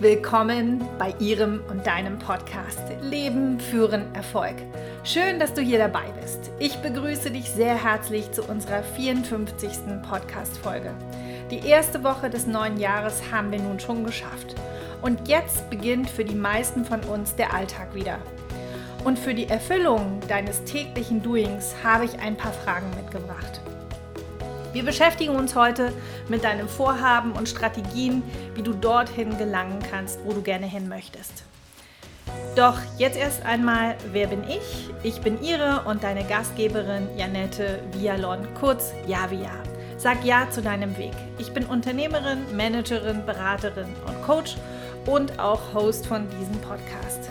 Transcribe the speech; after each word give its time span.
willkommen 0.00 0.86
bei 0.96 1.12
Ihrem 1.18 1.60
und 1.68 1.84
deinem 1.84 2.20
Podcast 2.20 2.78
Leben 3.02 3.58
führen 3.58 4.14
Erfolg. 4.14 4.54
Schön, 5.02 5.40
dass 5.40 5.54
du 5.54 5.60
hier 5.60 5.78
dabei 5.78 6.04
bist. 6.20 6.52
Ich 6.60 6.76
begrüße 6.76 7.32
dich 7.32 7.50
sehr 7.50 7.82
herzlich 7.82 8.30
zu 8.30 8.44
unserer 8.44 8.84
54. 8.84 9.70
Podcast-Folge. 10.08 10.92
Die 11.50 11.66
erste 11.66 12.04
Woche 12.04 12.30
des 12.30 12.46
neuen 12.46 12.78
Jahres 12.78 13.32
haben 13.32 13.50
wir 13.50 13.58
nun 13.58 13.80
schon 13.80 14.04
geschafft. 14.04 14.54
Und 15.02 15.26
jetzt 15.26 15.68
beginnt 15.68 16.08
für 16.08 16.24
die 16.24 16.36
meisten 16.36 16.84
von 16.84 17.00
uns 17.00 17.34
der 17.34 17.52
Alltag 17.52 17.92
wieder. 17.92 18.18
Und 19.04 19.18
für 19.18 19.34
die 19.34 19.48
Erfüllung 19.48 20.20
deines 20.28 20.62
täglichen 20.62 21.22
Doings 21.22 21.74
habe 21.82 22.04
ich 22.04 22.20
ein 22.20 22.36
paar 22.36 22.52
Fragen 22.52 22.90
mitgebracht. 22.90 23.60
Wir 24.78 24.84
beschäftigen 24.84 25.34
uns 25.34 25.56
heute 25.56 25.92
mit 26.28 26.44
deinem 26.44 26.68
Vorhaben 26.68 27.32
und 27.32 27.48
Strategien, 27.48 28.22
wie 28.54 28.62
du 28.62 28.72
dorthin 28.72 29.36
gelangen 29.36 29.80
kannst, 29.90 30.20
wo 30.24 30.32
du 30.32 30.40
gerne 30.40 30.66
hin 30.66 30.88
möchtest. 30.88 31.42
Doch 32.54 32.78
jetzt 32.96 33.18
erst 33.18 33.44
einmal, 33.44 33.96
wer 34.12 34.28
bin 34.28 34.44
ich? 34.44 34.88
Ich 35.02 35.20
bin 35.20 35.42
Ihre 35.42 35.82
und 35.86 36.04
deine 36.04 36.22
Gastgeberin 36.22 37.08
Janette 37.16 37.82
Vialon, 37.90 38.46
kurz 38.54 38.92
Javia. 39.08 39.50
Sag 39.96 40.24
Ja 40.24 40.48
zu 40.48 40.62
deinem 40.62 40.96
Weg. 40.96 41.14
Ich 41.38 41.52
bin 41.52 41.66
Unternehmerin, 41.66 42.38
Managerin, 42.56 43.26
Beraterin 43.26 43.88
und 44.06 44.22
Coach 44.22 44.54
und 45.06 45.40
auch 45.40 45.74
Host 45.74 46.06
von 46.06 46.28
diesem 46.38 46.60
Podcast. 46.60 47.28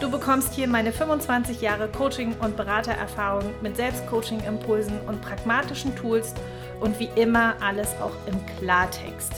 Du 0.00 0.10
bekommst 0.10 0.52
hier 0.52 0.66
meine 0.66 0.92
25 0.92 1.60
Jahre 1.60 1.88
Coaching- 1.88 2.34
und 2.40 2.56
Beratererfahrung 2.56 3.54
mit 3.62 3.76
Selbstcoaching-Impulsen 3.76 5.00
und 5.06 5.22
pragmatischen 5.22 5.94
Tools 5.94 6.34
und 6.80 6.98
wie 6.98 7.10
immer 7.16 7.60
alles 7.62 7.88
auch 8.00 8.14
im 8.26 8.44
Klartext. 8.58 9.32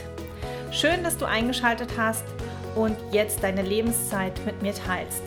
Schön, 0.70 1.02
dass 1.04 1.16
du 1.16 1.24
eingeschaltet 1.24 1.90
hast 1.96 2.24
und 2.74 2.96
jetzt 3.12 3.42
deine 3.42 3.62
Lebenszeit 3.62 4.44
mit 4.44 4.62
mir 4.62 4.74
teilst. 4.74 5.22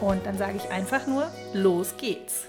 Und 0.00 0.24
dann 0.26 0.38
sage 0.38 0.56
ich 0.56 0.70
einfach 0.70 1.06
nur, 1.06 1.30
los 1.52 1.96
geht's. 1.96 2.46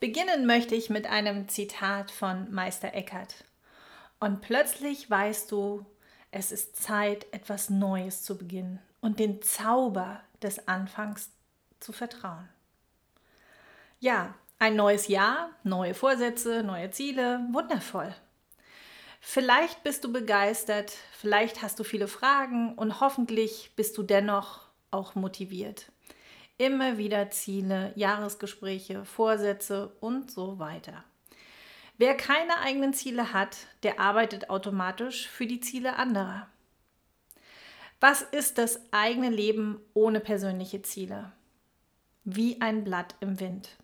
Beginnen 0.00 0.46
möchte 0.46 0.74
ich 0.74 0.90
mit 0.90 1.06
einem 1.06 1.48
Zitat 1.48 2.10
von 2.10 2.52
Meister 2.52 2.92
Eckhart. 2.92 3.44
Und 4.20 4.40
plötzlich 4.40 5.08
weißt 5.08 5.50
du, 5.50 5.86
es 6.30 6.52
ist 6.52 6.82
Zeit, 6.82 7.26
etwas 7.32 7.70
Neues 7.70 8.22
zu 8.22 8.36
beginnen 8.36 8.80
und 9.00 9.18
den 9.18 9.40
Zauber 9.40 10.20
des 10.42 10.66
Anfangs 10.66 11.30
zu 11.80 11.92
vertrauen. 11.92 12.48
Ja, 14.00 14.34
ein 14.64 14.76
neues 14.76 15.08
Jahr, 15.08 15.50
neue 15.62 15.92
Vorsätze, 15.92 16.62
neue 16.62 16.90
Ziele, 16.90 17.46
wundervoll. 17.52 18.14
Vielleicht 19.20 19.82
bist 19.82 20.04
du 20.04 20.10
begeistert, 20.10 20.90
vielleicht 21.12 21.60
hast 21.60 21.78
du 21.78 21.84
viele 21.84 22.08
Fragen 22.08 22.72
und 22.72 22.98
hoffentlich 23.00 23.72
bist 23.76 23.98
du 23.98 24.02
dennoch 24.02 24.62
auch 24.90 25.16
motiviert. 25.16 25.92
Immer 26.56 26.96
wieder 26.96 27.28
Ziele, 27.28 27.92
Jahresgespräche, 27.94 29.04
Vorsätze 29.04 29.94
und 30.00 30.30
so 30.30 30.58
weiter. 30.58 31.04
Wer 31.98 32.16
keine 32.16 32.58
eigenen 32.60 32.94
Ziele 32.94 33.34
hat, 33.34 33.58
der 33.82 34.00
arbeitet 34.00 34.48
automatisch 34.48 35.28
für 35.28 35.46
die 35.46 35.60
Ziele 35.60 35.96
anderer. 35.96 36.48
Was 38.00 38.22
ist 38.22 38.56
das 38.56 38.80
eigene 38.92 39.28
Leben 39.28 39.78
ohne 39.92 40.20
persönliche 40.20 40.80
Ziele? 40.80 41.32
Wie 42.24 42.62
ein 42.62 42.82
Blatt 42.82 43.14
im 43.20 43.40
Wind. 43.40 43.76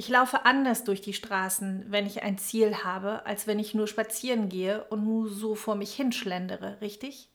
Ich 0.00 0.08
laufe 0.08 0.46
anders 0.46 0.84
durch 0.84 1.02
die 1.02 1.12
Straßen, 1.12 1.84
wenn 1.88 2.06
ich 2.06 2.22
ein 2.22 2.38
Ziel 2.38 2.84
habe, 2.84 3.26
als 3.26 3.46
wenn 3.46 3.58
ich 3.58 3.74
nur 3.74 3.86
spazieren 3.86 4.48
gehe 4.48 4.82
und 4.84 5.04
nur 5.04 5.28
so 5.28 5.54
vor 5.54 5.74
mich 5.74 5.92
hinschlendere, 5.92 6.80
richtig? 6.80 7.28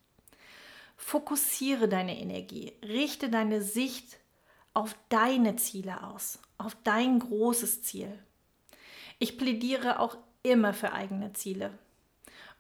Fokussiere 0.98 1.88
deine 1.88 2.20
Energie, 2.20 2.74
richte 2.82 3.30
deine 3.30 3.62
Sicht 3.62 4.18
auf 4.74 4.96
deine 5.10 5.58
Ziele 5.58 6.02
aus, 6.06 6.40
auf 6.58 6.76
dein 6.84 7.20
großes 7.20 7.84
Ziel. 7.84 8.18
Ich 9.20 9.38
plädiere 9.38 10.00
auch 10.00 10.18
immer 10.42 10.74
für 10.74 10.92
eigene 10.92 11.34
Ziele. 11.34 11.70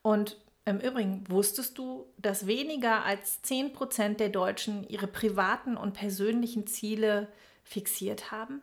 Und 0.03 0.37
im 0.65 0.79
Übrigen, 0.81 1.23
wusstest 1.29 1.79
du, 1.79 2.05
dass 2.19 2.45
weniger 2.45 3.03
als 3.05 3.43
10% 3.43 4.17
der 4.17 4.29
Deutschen 4.29 4.87
ihre 4.87 5.07
privaten 5.07 5.75
und 5.75 5.93
persönlichen 5.93 6.67
Ziele 6.67 7.27
fixiert 7.63 8.29
haben? 8.29 8.61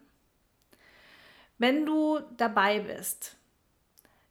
Wenn 1.62 1.87
du 1.87 2.19
dabei 2.39 2.81
bist, 2.81 3.37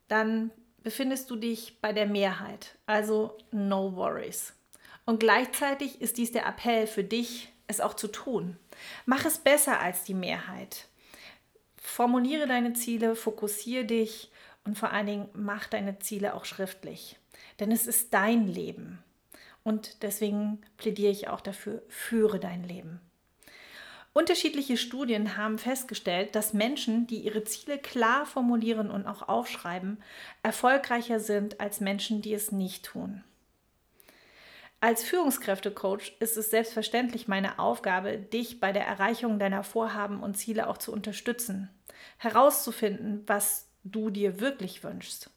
dann 0.09 0.51
befindest 0.83 1.29
du 1.29 1.37
dich 1.37 1.79
bei 1.79 1.93
der 1.93 2.05
Mehrheit, 2.05 2.77
also 2.87 3.37
no 3.51 3.95
worries. 3.95 4.51
Und 5.05 5.21
gleichzeitig 5.21 6.01
ist 6.01 6.17
dies 6.17 6.33
der 6.33 6.45
Appell 6.45 6.87
für 6.87 7.05
dich, 7.05 7.47
es 7.67 7.79
auch 7.79 7.93
zu 7.93 8.09
tun. 8.09 8.57
Mach 9.05 9.23
es 9.23 9.37
besser 9.37 9.79
als 9.79 10.03
die 10.03 10.13
Mehrheit. 10.13 10.89
Formuliere 11.77 12.47
deine 12.47 12.73
Ziele, 12.73 13.15
fokussiere 13.15 13.85
dich 13.85 14.29
und 14.65 14.77
vor 14.77 14.91
allen 14.91 15.07
Dingen 15.07 15.29
mach 15.31 15.67
deine 15.67 15.99
Ziele 15.99 16.33
auch 16.33 16.43
schriftlich. 16.43 17.17
Denn 17.61 17.71
es 17.71 17.87
ist 17.87 18.13
dein 18.13 18.45
Leben. 18.45 19.01
Und 19.63 20.03
deswegen 20.03 20.59
plädiere 20.75 21.13
ich 21.13 21.29
auch 21.29 21.39
dafür, 21.39 21.81
führe 21.87 22.41
dein 22.41 22.65
Leben. 22.65 22.99
Unterschiedliche 24.13 24.75
Studien 24.75 25.37
haben 25.37 25.57
festgestellt, 25.57 26.35
dass 26.35 26.53
Menschen, 26.53 27.07
die 27.07 27.19
ihre 27.19 27.45
Ziele 27.45 27.77
klar 27.77 28.25
formulieren 28.25 28.91
und 28.91 29.07
auch 29.07 29.29
aufschreiben, 29.29 30.03
erfolgreicher 30.43 31.21
sind 31.21 31.61
als 31.61 31.79
Menschen, 31.79 32.21
die 32.21 32.33
es 32.33 32.51
nicht 32.51 32.83
tun. 32.85 33.23
Als 34.81 35.03
Führungskräftecoach 35.03 36.13
ist 36.19 36.35
es 36.35 36.49
selbstverständlich 36.49 37.27
meine 37.27 37.59
Aufgabe, 37.59 38.17
dich 38.17 38.59
bei 38.59 38.73
der 38.73 38.85
Erreichung 38.85 39.39
deiner 39.39 39.63
Vorhaben 39.63 40.21
und 40.21 40.35
Ziele 40.35 40.67
auch 40.67 40.77
zu 40.77 40.91
unterstützen, 40.91 41.69
herauszufinden, 42.17 43.23
was 43.27 43.69
du 43.83 44.09
dir 44.09 44.41
wirklich 44.41 44.83
wünschst. 44.83 45.29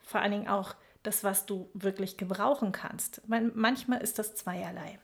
Vor 0.00 0.20
allen 0.20 0.32
Dingen 0.32 0.48
auch 0.48 0.76
das, 1.02 1.24
was 1.24 1.46
du 1.46 1.70
wirklich 1.72 2.18
gebrauchen 2.18 2.70
kannst. 2.70 3.22
Manchmal 3.26 4.02
ist 4.02 4.18
das 4.18 4.34
zweierlei. 4.34 4.98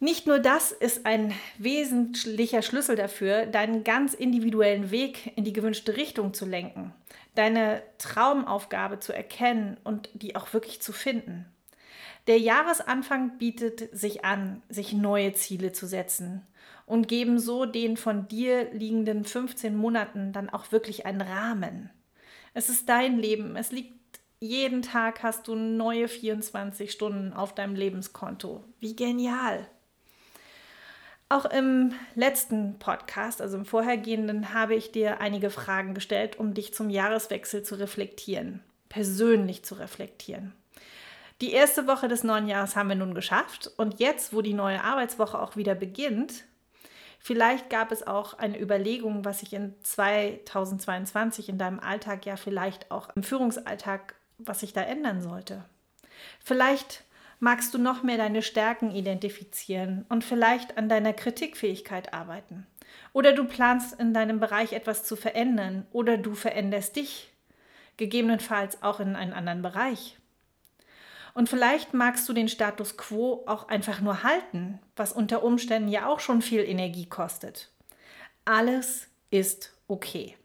Nicht 0.00 0.28
nur 0.28 0.38
das 0.38 0.70
ist 0.70 1.06
ein 1.06 1.34
wesentlicher 1.58 2.62
Schlüssel 2.62 2.94
dafür, 2.94 3.46
deinen 3.46 3.82
ganz 3.82 4.14
individuellen 4.14 4.92
Weg 4.92 5.32
in 5.36 5.42
die 5.42 5.52
gewünschte 5.52 5.96
Richtung 5.96 6.34
zu 6.34 6.46
lenken, 6.46 6.92
deine 7.34 7.82
Traumaufgabe 7.98 9.00
zu 9.00 9.12
erkennen 9.12 9.76
und 9.82 10.08
die 10.14 10.36
auch 10.36 10.52
wirklich 10.52 10.80
zu 10.80 10.92
finden. 10.92 11.46
Der 12.28 12.38
Jahresanfang 12.38 13.38
bietet 13.38 13.88
sich 13.96 14.24
an, 14.24 14.62
sich 14.68 14.92
neue 14.92 15.32
Ziele 15.32 15.72
zu 15.72 15.86
setzen 15.86 16.46
und 16.86 17.08
geben 17.08 17.40
so 17.40 17.64
den 17.64 17.96
von 17.96 18.28
dir 18.28 18.72
liegenden 18.72 19.24
15 19.24 19.74
Monaten 19.74 20.32
dann 20.32 20.48
auch 20.48 20.70
wirklich 20.70 21.06
einen 21.06 21.22
Rahmen. 21.22 21.90
Es 22.54 22.68
ist 22.68 22.88
dein 22.88 23.18
Leben, 23.18 23.56
es 23.56 23.72
liegt 23.72 23.98
jeden 24.40 24.82
Tag 24.82 25.24
hast 25.24 25.48
du 25.48 25.56
neue 25.56 26.06
24 26.06 26.92
Stunden 26.92 27.32
auf 27.32 27.52
deinem 27.52 27.74
Lebenskonto. 27.74 28.62
Wie 28.78 28.94
genial! 28.94 29.66
Auch 31.30 31.44
im 31.44 31.92
letzten 32.14 32.78
Podcast, 32.78 33.42
also 33.42 33.58
im 33.58 33.66
vorhergehenden, 33.66 34.54
habe 34.54 34.74
ich 34.74 34.92
dir 34.92 35.20
einige 35.20 35.50
Fragen 35.50 35.92
gestellt, 35.92 36.38
um 36.38 36.54
dich 36.54 36.72
zum 36.72 36.88
Jahreswechsel 36.88 37.62
zu 37.62 37.74
reflektieren, 37.74 38.62
persönlich 38.88 39.62
zu 39.62 39.74
reflektieren. 39.74 40.54
Die 41.42 41.52
erste 41.52 41.86
Woche 41.86 42.08
des 42.08 42.24
neuen 42.24 42.48
Jahres 42.48 42.76
haben 42.76 42.88
wir 42.88 42.96
nun 42.96 43.14
geschafft 43.14 43.70
und 43.76 44.00
jetzt, 44.00 44.32
wo 44.32 44.40
die 44.40 44.54
neue 44.54 44.82
Arbeitswoche 44.82 45.38
auch 45.38 45.54
wieder 45.54 45.74
beginnt, 45.74 46.44
vielleicht 47.20 47.68
gab 47.68 47.92
es 47.92 48.06
auch 48.06 48.34
eine 48.34 48.58
Überlegung, 48.58 49.26
was 49.26 49.40
sich 49.40 49.52
in 49.52 49.74
2022 49.82 51.50
in 51.50 51.58
deinem 51.58 51.78
Alltag 51.78 52.24
ja 52.24 52.36
vielleicht 52.36 52.90
auch 52.90 53.10
im 53.14 53.22
Führungsalltag, 53.22 54.14
was 54.38 54.60
sich 54.60 54.72
da 54.72 54.80
ändern 54.80 55.20
sollte. 55.20 55.64
Vielleicht 56.42 57.04
magst 57.40 57.72
du 57.74 57.78
noch 57.78 58.02
mehr 58.02 58.16
deine 58.16 58.42
Stärken 58.42 58.90
identifizieren 58.90 60.04
und 60.08 60.24
vielleicht 60.24 60.76
an 60.76 60.88
deiner 60.88 61.12
Kritikfähigkeit 61.12 62.12
arbeiten. 62.12 62.66
Oder 63.12 63.32
du 63.32 63.44
planst 63.44 63.98
in 64.00 64.14
deinem 64.14 64.40
Bereich 64.40 64.72
etwas 64.72 65.04
zu 65.04 65.16
verändern 65.16 65.86
oder 65.92 66.16
du 66.16 66.34
veränderst 66.34 66.96
dich, 66.96 67.32
gegebenenfalls 67.96 68.82
auch 68.82 69.00
in 69.00 69.16
einen 69.16 69.32
anderen 69.32 69.62
Bereich. 69.62 70.16
Und 71.34 71.48
vielleicht 71.48 71.94
magst 71.94 72.28
du 72.28 72.32
den 72.32 72.48
Status 72.48 72.96
quo 72.96 73.44
auch 73.46 73.68
einfach 73.68 74.00
nur 74.00 74.22
halten, 74.24 74.80
was 74.96 75.12
unter 75.12 75.44
Umständen 75.44 75.88
ja 75.88 76.06
auch 76.06 76.20
schon 76.20 76.42
viel 76.42 76.62
Energie 76.64 77.06
kostet. 77.06 77.70
Alles 78.44 79.08
ist 79.30 79.72
okay. 79.86 80.36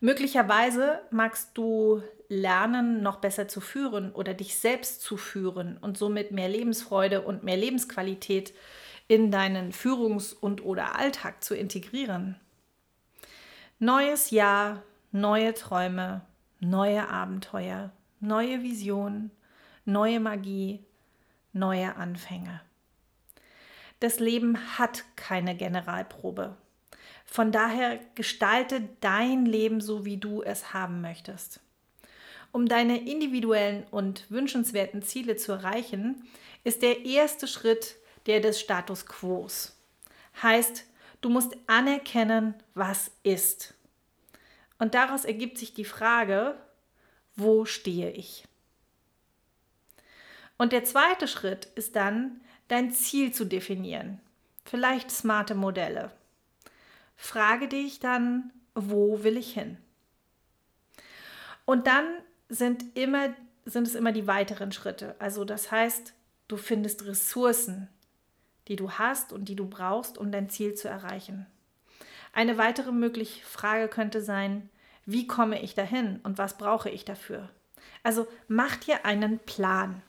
Möglicherweise 0.00 1.00
magst 1.10 1.50
du 1.54 2.02
lernen, 2.28 3.02
noch 3.02 3.16
besser 3.16 3.48
zu 3.48 3.60
führen 3.60 4.12
oder 4.12 4.34
dich 4.34 4.56
selbst 4.56 5.02
zu 5.02 5.16
führen 5.16 5.78
und 5.78 5.98
somit 5.98 6.32
mehr 6.32 6.48
Lebensfreude 6.48 7.22
und 7.22 7.44
mehr 7.44 7.56
Lebensqualität 7.56 8.54
in 9.08 9.30
deinen 9.30 9.72
Führungs- 9.72 10.34
und 10.34 10.64
oder 10.64 10.96
Alltag 10.96 11.42
zu 11.44 11.54
integrieren. 11.54 12.36
Neues 13.78 14.30
Jahr, 14.30 14.82
neue 15.12 15.54
Träume, 15.54 16.22
neue 16.60 17.08
Abenteuer, 17.08 17.90
neue 18.20 18.62
Visionen, 18.62 19.30
neue 19.84 20.20
Magie, 20.20 20.84
neue 21.52 21.96
Anfänge. 21.96 22.60
Das 24.00 24.18
Leben 24.18 24.58
hat 24.78 25.04
keine 25.16 25.56
Generalprobe. 25.56 26.56
Von 27.24 27.50
daher 27.50 27.98
gestalte 28.14 28.88
dein 29.00 29.46
Leben 29.46 29.80
so, 29.80 30.04
wie 30.04 30.16
du 30.16 30.42
es 30.42 30.72
haben 30.72 31.00
möchtest. 31.00 31.60
Um 32.56 32.68
deine 32.68 33.06
individuellen 33.06 33.84
und 33.90 34.24
wünschenswerten 34.30 35.02
Ziele 35.02 35.36
zu 35.36 35.52
erreichen, 35.52 36.26
ist 36.64 36.80
der 36.80 37.04
erste 37.04 37.46
Schritt 37.46 37.96
der 38.24 38.40
des 38.40 38.58
Status 38.58 39.04
quo. 39.04 39.46
Heißt, 40.42 40.86
du 41.20 41.28
musst 41.28 41.54
anerkennen, 41.66 42.54
was 42.72 43.10
ist. 43.22 43.74
Und 44.78 44.94
daraus 44.94 45.26
ergibt 45.26 45.58
sich 45.58 45.74
die 45.74 45.84
Frage, 45.84 46.56
wo 47.34 47.66
stehe 47.66 48.10
ich? 48.12 48.44
Und 50.56 50.72
der 50.72 50.84
zweite 50.84 51.28
Schritt 51.28 51.66
ist 51.74 51.94
dann, 51.94 52.40
dein 52.68 52.90
Ziel 52.90 53.34
zu 53.34 53.44
definieren. 53.44 54.18
Vielleicht 54.64 55.10
smarte 55.10 55.54
Modelle. 55.54 56.10
Frage 57.18 57.68
dich 57.68 58.00
dann, 58.00 58.50
wo 58.74 59.24
will 59.24 59.36
ich 59.36 59.52
hin? 59.52 59.76
Und 61.66 61.86
dann 61.86 62.06
sind, 62.48 62.96
immer, 62.96 63.34
sind 63.64 63.86
es 63.86 63.94
immer 63.94 64.12
die 64.12 64.26
weiteren 64.26 64.72
Schritte. 64.72 65.14
Also 65.18 65.44
das 65.44 65.70
heißt, 65.70 66.14
du 66.48 66.56
findest 66.56 67.04
Ressourcen, 67.06 67.88
die 68.68 68.76
du 68.76 68.92
hast 68.92 69.32
und 69.32 69.48
die 69.48 69.56
du 69.56 69.66
brauchst, 69.68 70.18
um 70.18 70.32
dein 70.32 70.48
Ziel 70.48 70.74
zu 70.74 70.88
erreichen. 70.88 71.46
Eine 72.32 72.58
weitere 72.58 72.92
mögliche 72.92 73.44
Frage 73.44 73.88
könnte 73.88 74.20
sein, 74.20 74.68
wie 75.06 75.26
komme 75.26 75.62
ich 75.62 75.74
dahin 75.74 76.20
und 76.24 76.36
was 76.38 76.58
brauche 76.58 76.90
ich 76.90 77.04
dafür? 77.04 77.48
Also 78.02 78.26
mach 78.48 78.76
dir 78.76 79.04
einen 79.04 79.38
Plan. 79.38 80.02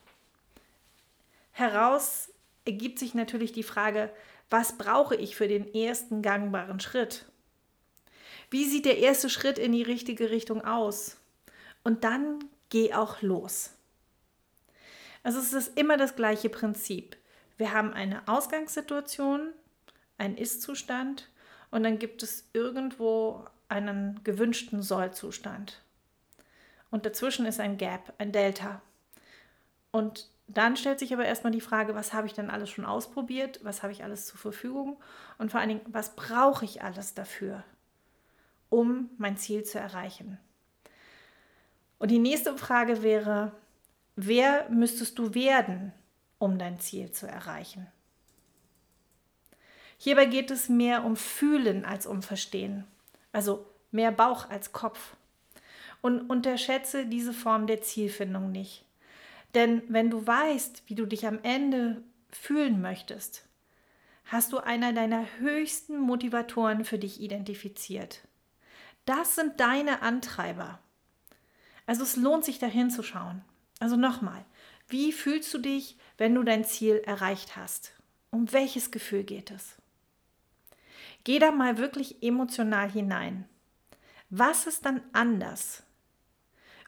Heraus 1.51 2.29
ergibt 2.65 2.99
sich 2.99 3.13
natürlich 3.13 3.51
die 3.51 3.63
Frage, 3.63 4.11
was 4.49 4.77
brauche 4.77 5.15
ich 5.15 5.35
für 5.35 5.47
den 5.47 5.73
ersten 5.73 6.21
gangbaren 6.21 6.79
Schritt? 6.79 7.25
Wie 8.49 8.65
sieht 8.65 8.85
der 8.85 8.97
erste 8.97 9.29
Schritt 9.29 9.57
in 9.57 9.71
die 9.71 9.83
richtige 9.83 10.29
Richtung 10.29 10.63
aus? 10.63 11.17
Und 11.87 12.03
dann 12.03 12.43
geh 12.67 12.93
auch 12.93 13.21
los. 13.21 13.69
Also 15.23 15.39
es 15.39 15.53
ist 15.53 15.79
immer 15.79 15.95
das 15.95 16.17
gleiche 16.17 16.49
Prinzip. 16.49 17.15
Wir 17.55 17.71
haben 17.71 17.93
eine 17.93 18.27
Ausgangssituation, 18.27 19.53
einen 20.17 20.35
Ist-Zustand 20.35 21.29
und 21.71 21.83
dann 21.83 21.97
gibt 21.97 22.23
es 22.23 22.49
irgendwo 22.51 23.45
einen 23.69 24.21
gewünschten 24.25 24.81
Soll-Zustand. 24.81 25.81
Und 26.91 27.05
dazwischen 27.05 27.45
ist 27.45 27.61
ein 27.61 27.77
Gap, 27.77 28.13
ein 28.17 28.33
Delta. 28.33 28.81
Und 29.91 30.29
dann 30.47 30.75
stellt 30.75 30.99
sich 30.99 31.13
aber 31.13 31.23
erstmal 31.23 31.53
die 31.53 31.61
Frage, 31.61 31.95
was 31.95 32.11
habe 32.11 32.27
ich 32.27 32.33
denn 32.33 32.49
alles 32.49 32.69
schon 32.69 32.83
ausprobiert? 32.83 33.61
Was 33.63 33.81
habe 33.81 33.93
ich 33.93 34.03
alles 34.03 34.25
zur 34.25 34.37
Verfügung? 34.37 35.01
Und 35.37 35.51
vor 35.51 35.61
allen 35.61 35.69
Dingen, 35.69 35.85
was 35.85 36.17
brauche 36.17 36.65
ich 36.65 36.83
alles 36.83 37.13
dafür, 37.13 37.63
um 38.67 39.09
mein 39.17 39.37
Ziel 39.37 39.63
zu 39.63 39.79
erreichen? 39.79 40.37
Und 41.99 42.11
die 42.11 42.19
nächste 42.19 42.57
Frage 42.57 43.03
wäre, 43.03 43.51
wer 44.15 44.69
müsstest 44.69 45.17
du 45.17 45.33
werden, 45.33 45.93
um 46.37 46.59
dein 46.59 46.79
Ziel 46.79 47.11
zu 47.11 47.27
erreichen. 47.27 47.87
Hierbei 49.97 50.25
geht 50.25 50.51
es 50.51 50.69
mehr 50.69 51.03
um 51.03 51.15
Fühlen 51.15 51.83
als 51.83 52.05
um 52.05 52.21
Verstehen, 52.21 52.85
also 53.31 53.65
mehr 53.91 54.11
Bauch 54.11 54.49
als 54.49 54.71
Kopf. 54.71 55.15
Und 56.01 56.29
unterschätze 56.29 57.07
diese 57.07 57.33
Form 57.33 57.65
der 57.65 57.81
Zielfindung 57.81 58.51
nicht. 58.51 58.85
Denn 59.55 59.81
wenn 59.87 60.11
du 60.11 60.25
weißt, 60.25 60.83
wie 60.85 60.93
du 60.93 61.07
dich 61.07 61.25
am 61.25 61.39
Ende 61.41 62.03
fühlen 62.29 62.81
möchtest, 62.81 63.47
hast 64.25 64.53
du 64.53 64.59
einer 64.59 64.93
deiner 64.93 65.25
höchsten 65.39 65.97
Motivatoren 65.97 66.85
für 66.85 66.99
dich 66.99 67.19
identifiziert. 67.19 68.21
Das 69.05 69.35
sind 69.35 69.59
deine 69.59 70.03
Antreiber. 70.03 70.79
Also 71.87 72.03
es 72.03 72.17
lohnt 72.17 72.45
sich 72.45 72.59
dahin 72.59 72.91
zu 72.91 73.01
schauen. 73.01 73.41
Also 73.79 73.95
nochmal, 73.95 74.45
wie 74.87 75.11
fühlst 75.11 75.51
du 75.53 75.57
dich, 75.57 75.97
wenn 76.17 76.35
du 76.35 76.43
dein 76.43 76.63
Ziel 76.63 77.01
erreicht 77.05 77.55
hast? 77.55 77.93
Um 78.29 78.51
welches 78.53 78.91
Gefühl 78.91 79.23
geht 79.23 79.49
es? 79.49 79.75
Geh 81.23 81.39
da 81.39 81.51
mal 81.51 81.77
wirklich 81.77 82.21
emotional 82.21 82.91
hinein. 82.91 83.45
Was 84.29 84.67
ist 84.67 84.85
dann 84.85 85.01
anders? 85.13 85.83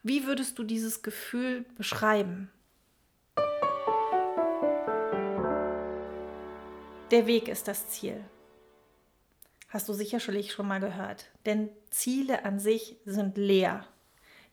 Wie 0.04 0.26
würdest 0.26 0.60
du 0.60 0.64
dieses 0.64 1.02
Gefühl 1.02 1.66
beschreiben? 1.76 2.52
Der 7.12 7.26
Weg 7.26 7.48
ist 7.48 7.68
das 7.68 7.90
Ziel. 7.90 8.24
Hast 9.70 9.88
du 9.88 9.94
sicherlich 9.94 10.52
schon 10.52 10.68
mal 10.68 10.80
gehört. 10.80 11.26
Denn 11.46 11.70
Ziele 11.90 12.44
an 12.44 12.60
sich 12.60 12.98
sind 13.06 13.38
leer. 13.38 13.88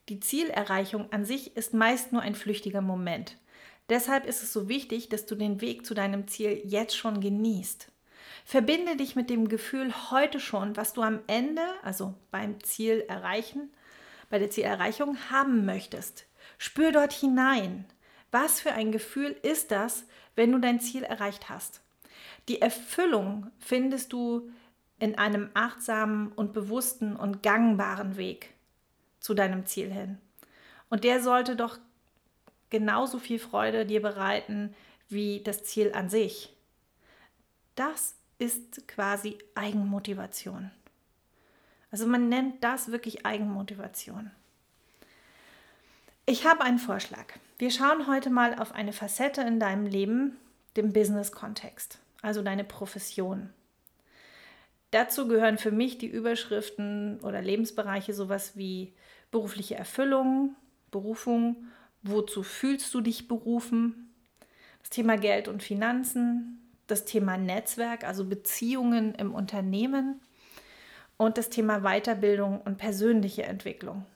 Die 0.09 0.21
Zielerreichung 0.21 1.13
an 1.13 1.25
sich 1.25 1.57
ist 1.57 1.75
meist 1.75 2.13
nur 2.13 2.23
ein 2.23 2.37
flüchtiger 2.37 2.81
Moment. 2.81 3.39
Deshalb 3.89 4.25
ist 4.27 4.43
es 4.43 4.53
so 4.53 4.69
wichtig, 4.69 5.09
dass 5.09 5.27
du 5.27 5.35
den 5.35 5.61
Weg 5.61 5.85
zu 5.85 5.95
deinem 5.95 6.29
Ziel 6.29 6.61
jetzt 6.65 6.97
schon 6.97 7.21
genießt. 7.21 7.91
Verbinde 8.45 8.97
dich 8.97 9.17
mit 9.17 9.31
dem 9.31 9.49
Gefühl 9.49 9.93
heute 10.11 10.39
schon, 10.39 10.77
was 10.77 10.93
du 10.93 11.03
am 11.03 11.21
Ende, 11.27 11.63
also 11.83 12.15
beim 12.31 12.63
Ziel 12.63 13.05
erreichen, 13.09 13.73
bei 14.31 14.39
der 14.39 14.51
Zielerreichung 14.51 15.17
haben 15.31 15.67
möchtest. 15.67 16.27
Spür 16.59 16.93
dort 16.93 17.13
hinein. 17.13 17.85
Was 18.31 18.61
für 18.61 18.73
ein 18.73 18.93
Gefühl 18.93 19.37
ist 19.43 19.73
das, 19.73 20.05
wenn 20.37 20.53
du 20.53 20.59
dein 20.59 20.79
Ziel 20.81 21.03
erreicht 21.03 21.49
hast? 21.49 21.81
Die 22.49 22.61
Erfüllung 22.61 23.51
findest 23.59 24.13
du 24.13 24.51
in 24.99 25.19
einem 25.19 25.51
achtsamen 25.55 26.31
und 26.33 26.53
bewussten 26.53 27.17
und 27.17 27.43
gangbaren 27.43 28.17
Weg 28.17 28.56
zu 29.27 29.35
deinem 29.35 29.67
Ziel 29.67 29.93
hin. 29.93 30.19
Und 30.89 31.03
der 31.03 31.21
sollte 31.21 31.57
doch 31.57 31.79
genauso 32.71 33.19
viel 33.19 33.41
Freude 33.41 33.85
dir 33.85 34.01
bereiten 34.01 34.73
wie 35.09 35.43
das 35.43 35.65
Ziel 35.65 35.93
an 35.95 36.09
sich. 36.09 36.55
Das 37.75 38.15
ist 38.39 38.87
quasi 38.87 39.37
Eigenmotivation. 39.57 40.71
Also 41.91 42.07
man 42.07 42.29
nennt 42.29 42.63
das 42.63 42.93
wirklich 42.93 43.27
Eigenmotivation. 43.27 44.31
Ich 46.25 46.47
habe 46.47 46.63
einen 46.63 46.79
Vorschlag. 46.79 47.27
Wir 47.59 47.73
schauen 47.73 48.07
heute 48.07 48.31
mal 48.31 48.57
auf 48.61 48.73
eine 48.73 48.93
Facette 48.93 49.41
in 49.41 49.59
deinem 49.59 49.87
Leben, 49.87 50.37
dem 50.77 50.93
Business-Kontext, 50.93 51.99
also 52.23 52.43
deine 52.43 52.65
Profession. 52.65 53.51
Dazu 54.93 55.27
gehören 55.27 55.59
für 55.59 55.73
mich 55.73 55.99
die 55.99 56.07
Überschriften 56.07 57.19
oder 57.21 57.43
Lebensbereiche 57.43 58.15
sowas 58.15 58.57
wie 58.57 58.93
berufliche 59.37 59.75
Erfüllung, 59.75 60.57
Berufung, 60.91 61.67
wozu 62.03 62.43
fühlst 62.43 62.95
du 62.95 63.03
dich 63.03 63.29
berufen, 63.29 64.15
das 64.81 64.89
Thema 64.89 65.19
Geld 65.19 65.47
und 65.47 65.63
Finanzen, 65.63 66.59
das 66.87 67.05
Thema 67.05 67.37
Netzwerk, 67.37 68.05
also 68.05 68.25
Beziehungen 68.25 69.15
im 69.15 69.35
Unternehmen 69.35 70.23
und 71.19 71.37
das 71.37 71.51
Thema 71.51 71.81
Weiterbildung 71.81 72.63
und 72.63 72.79
persönliche 72.79 73.43
Entwicklung. 73.43 74.07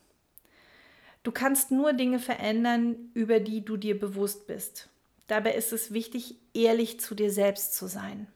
Du 1.23 1.33
kannst 1.33 1.71
nur 1.71 1.93
Dinge 1.93 2.19
verändern, 2.19 3.11
über 3.13 3.41
die 3.41 3.63
du 3.63 3.77
dir 3.77 3.99
bewusst 3.99 4.47
bist. 4.47 4.89
Dabei 5.27 5.53
ist 5.53 5.75
es 5.75 5.93
wichtig, 5.93 6.37
ehrlich 6.55 6.99
zu 6.99 7.15
dir 7.15 7.31
selbst 7.31 7.75
zu 7.75 7.89
sein. 7.89 8.27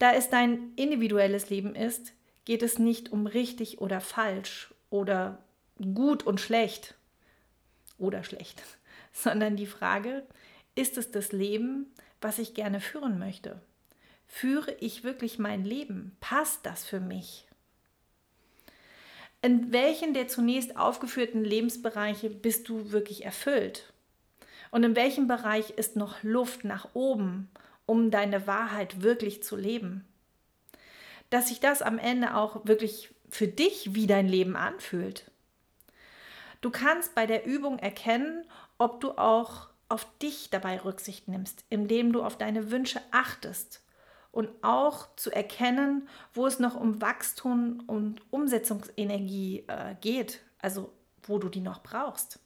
Da 0.00 0.12
es 0.14 0.30
dein 0.30 0.72
individuelles 0.74 1.48
Leben 1.48 1.76
ist, 1.76 2.12
geht 2.44 2.62
es 2.62 2.78
nicht 2.78 3.12
um 3.12 3.26
richtig 3.26 3.80
oder 3.80 4.00
falsch 4.00 4.72
oder 4.90 5.38
gut 5.94 6.22
und 6.24 6.40
schlecht 6.40 6.94
oder 7.98 8.24
schlecht, 8.24 8.62
sondern 9.12 9.56
die 9.56 9.66
Frage, 9.66 10.26
ist 10.74 10.96
es 10.98 11.10
das 11.10 11.32
Leben, 11.32 11.92
was 12.20 12.38
ich 12.38 12.54
gerne 12.54 12.80
führen 12.80 13.18
möchte? 13.18 13.60
Führe 14.26 14.74
ich 14.80 15.04
wirklich 15.04 15.38
mein 15.38 15.64
Leben? 15.64 16.16
Passt 16.20 16.64
das 16.64 16.84
für 16.84 17.00
mich? 17.00 17.46
In 19.42 19.72
welchen 19.72 20.14
der 20.14 20.28
zunächst 20.28 20.76
aufgeführten 20.76 21.44
Lebensbereiche 21.44 22.30
bist 22.30 22.68
du 22.68 22.92
wirklich 22.92 23.24
erfüllt? 23.24 23.92
Und 24.70 24.84
in 24.84 24.96
welchem 24.96 25.26
Bereich 25.26 25.70
ist 25.70 25.96
noch 25.96 26.22
Luft 26.22 26.64
nach 26.64 26.94
oben, 26.94 27.50
um 27.84 28.10
deine 28.10 28.46
Wahrheit 28.46 29.02
wirklich 29.02 29.42
zu 29.42 29.56
leben? 29.56 30.06
Dass 31.32 31.48
sich 31.48 31.60
das 31.60 31.80
am 31.80 31.98
Ende 31.98 32.34
auch 32.36 32.66
wirklich 32.66 33.14
für 33.30 33.48
dich 33.48 33.94
wie 33.94 34.06
dein 34.06 34.28
Leben 34.28 34.54
anfühlt. 34.54 35.30
Du 36.60 36.70
kannst 36.70 37.14
bei 37.14 37.26
der 37.26 37.46
Übung 37.46 37.78
erkennen, 37.78 38.44
ob 38.76 39.00
du 39.00 39.12
auch 39.12 39.68
auf 39.88 40.06
dich 40.18 40.50
dabei 40.50 40.78
Rücksicht 40.78 41.28
nimmst, 41.28 41.64
indem 41.70 42.12
du 42.12 42.22
auf 42.22 42.36
deine 42.36 42.70
Wünsche 42.70 43.00
achtest 43.10 43.82
und 44.30 44.50
auch 44.62 45.08
zu 45.16 45.30
erkennen, 45.30 46.06
wo 46.34 46.46
es 46.46 46.58
noch 46.58 46.74
um 46.74 47.00
Wachstum 47.00 47.82
und 47.86 48.20
Umsetzungsenergie 48.30 49.64
äh, 49.68 49.94
geht, 50.02 50.40
also 50.58 50.92
wo 51.22 51.38
du 51.38 51.48
die 51.48 51.60
noch 51.60 51.82
brauchst. 51.82 52.40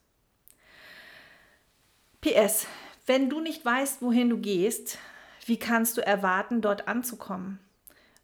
PS, 2.21 2.67
wenn 3.07 3.31
du 3.31 3.41
nicht 3.41 3.65
weißt, 3.65 4.01
wohin 4.01 4.31
du 4.31 4.39
gehst, 4.39 4.99
wie 5.45 5.59
kannst 5.59 5.97
du 5.97 6.07
erwarten, 6.07 6.61
dort 6.61 6.87
anzukommen? 6.87 7.61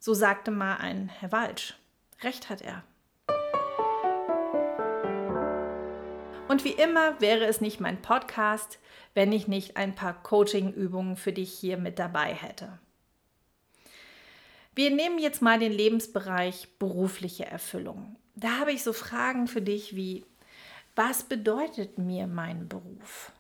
So 0.05 0.15
sagte 0.15 0.51
mal 0.51 0.79
ein 0.79 1.09
Herr 1.09 1.31
Walsch. 1.31 1.79
Recht 2.23 2.51
hat 2.51 2.61
er. 2.61 2.83
Und 6.49 6.65
wie 6.65 6.73
immer 6.73 7.21
wäre 7.21 7.45
es 7.45 7.61
nicht 7.61 7.79
mein 7.79 8.03
Podcast, 8.03 8.81
wenn 9.15 9.31
ich 9.31 9.47
nicht 9.47 9.77
ein 9.77 9.95
paar 9.95 10.21
Coaching-Übungen 10.25 11.17
für 11.17 11.33
dich 11.33 11.53
hier 11.53 11.77
mit 11.77 12.01
dabei 12.01 12.35
hätte. 12.35 12.81
Wir 14.75 14.91
nehmen 14.91 15.21
jetzt 15.21 15.41
mal 15.41 15.61
den 15.61 15.71
Lebensbereich 15.71 16.67
berufliche 16.81 17.47
Erfüllung. 17.47 18.17
Da 18.35 18.59
habe 18.59 18.73
ich 18.73 18.83
so 18.83 18.93
Fragen 18.93 19.47
für 19.47 19.63
dich 19.63 19.95
wie, 19.95 20.27
was 20.97 21.23
bedeutet 21.23 21.99
mir 21.99 22.27
mein 22.27 22.67
Beruf? 22.67 23.31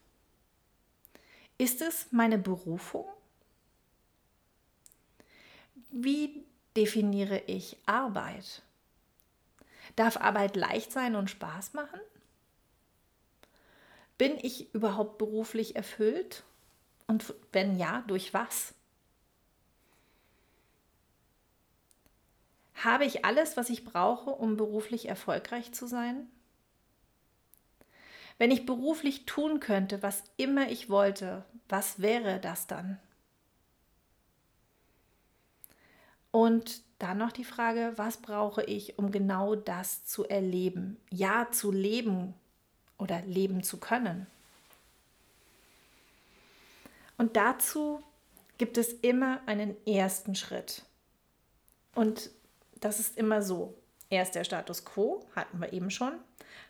Ist 1.59 1.83
es 1.83 2.07
meine 2.13 2.39
Berufung? 2.39 3.07
Wie 5.91 6.45
definiere 6.77 7.43
ich 7.47 7.77
Arbeit? 7.87 8.63
Darf 9.97 10.17
Arbeit 10.17 10.57
leicht 10.57 10.93
sein 10.93 11.17
und 11.17 11.31
Spaß 11.31 11.75
machen? 11.75 12.01
Bin 14.19 14.39
ich 14.41 14.73
überhaupt 14.75 15.19
beruflich 15.19 15.77
erfüllt? 15.77 16.45
Und 17.07 17.35
wenn 17.53 17.77
ja, 17.77 18.05
durch 18.07 18.33
was? 18.33 18.75
Habe 22.77 23.05
ich 23.05 23.25
alles, 23.25 23.57
was 23.57 23.71
ich 23.71 23.85
brauche, 23.85 24.31
um 24.31 24.57
beruflich 24.57 25.09
erfolgreich 25.09 25.73
zu 25.73 25.87
sein? 25.87 26.29
Wenn 28.39 28.51
ich 28.51 28.67
beruflich 28.67 29.27
tun 29.27 29.61
könnte, 29.61 30.03
was 30.03 30.25
immer 30.37 30.69
ich 30.69 30.89
wollte, 30.89 31.45
was 31.69 32.01
wäre 32.01 32.41
das 32.41 32.67
dann? 32.67 32.99
Und 36.33 36.83
dann 36.99 37.19
noch 37.19 37.31
die 37.31 37.45
Frage, 37.45 37.93
was 37.97 38.17
brauche 38.17 38.65
ich, 38.65 38.99
um 38.99 39.13
genau 39.13 39.55
das 39.55 40.05
zu 40.05 40.25
erleben? 40.25 40.97
Ja, 41.11 41.49
zu 41.53 41.71
leben 41.71 42.35
oder 42.99 43.21
leben 43.23 43.63
zu 43.63 43.79
können. 43.79 44.27
Und 47.19 47.37
dazu 47.37 48.03
gibt 48.59 48.79
es 48.79 48.93
immer 48.93 49.41
einen 49.47 49.77
ersten 49.87 50.35
Schritt. 50.35 50.83
Und 51.95 52.31
das 52.81 52.99
ist 52.99 53.17
immer 53.17 53.43
so. 53.43 53.75
Erst 54.09 54.35
der 54.35 54.45
Status 54.45 54.85
quo, 54.85 55.25
hatten 55.35 55.61
wir 55.61 55.73
eben 55.73 55.91
schon, 55.91 56.15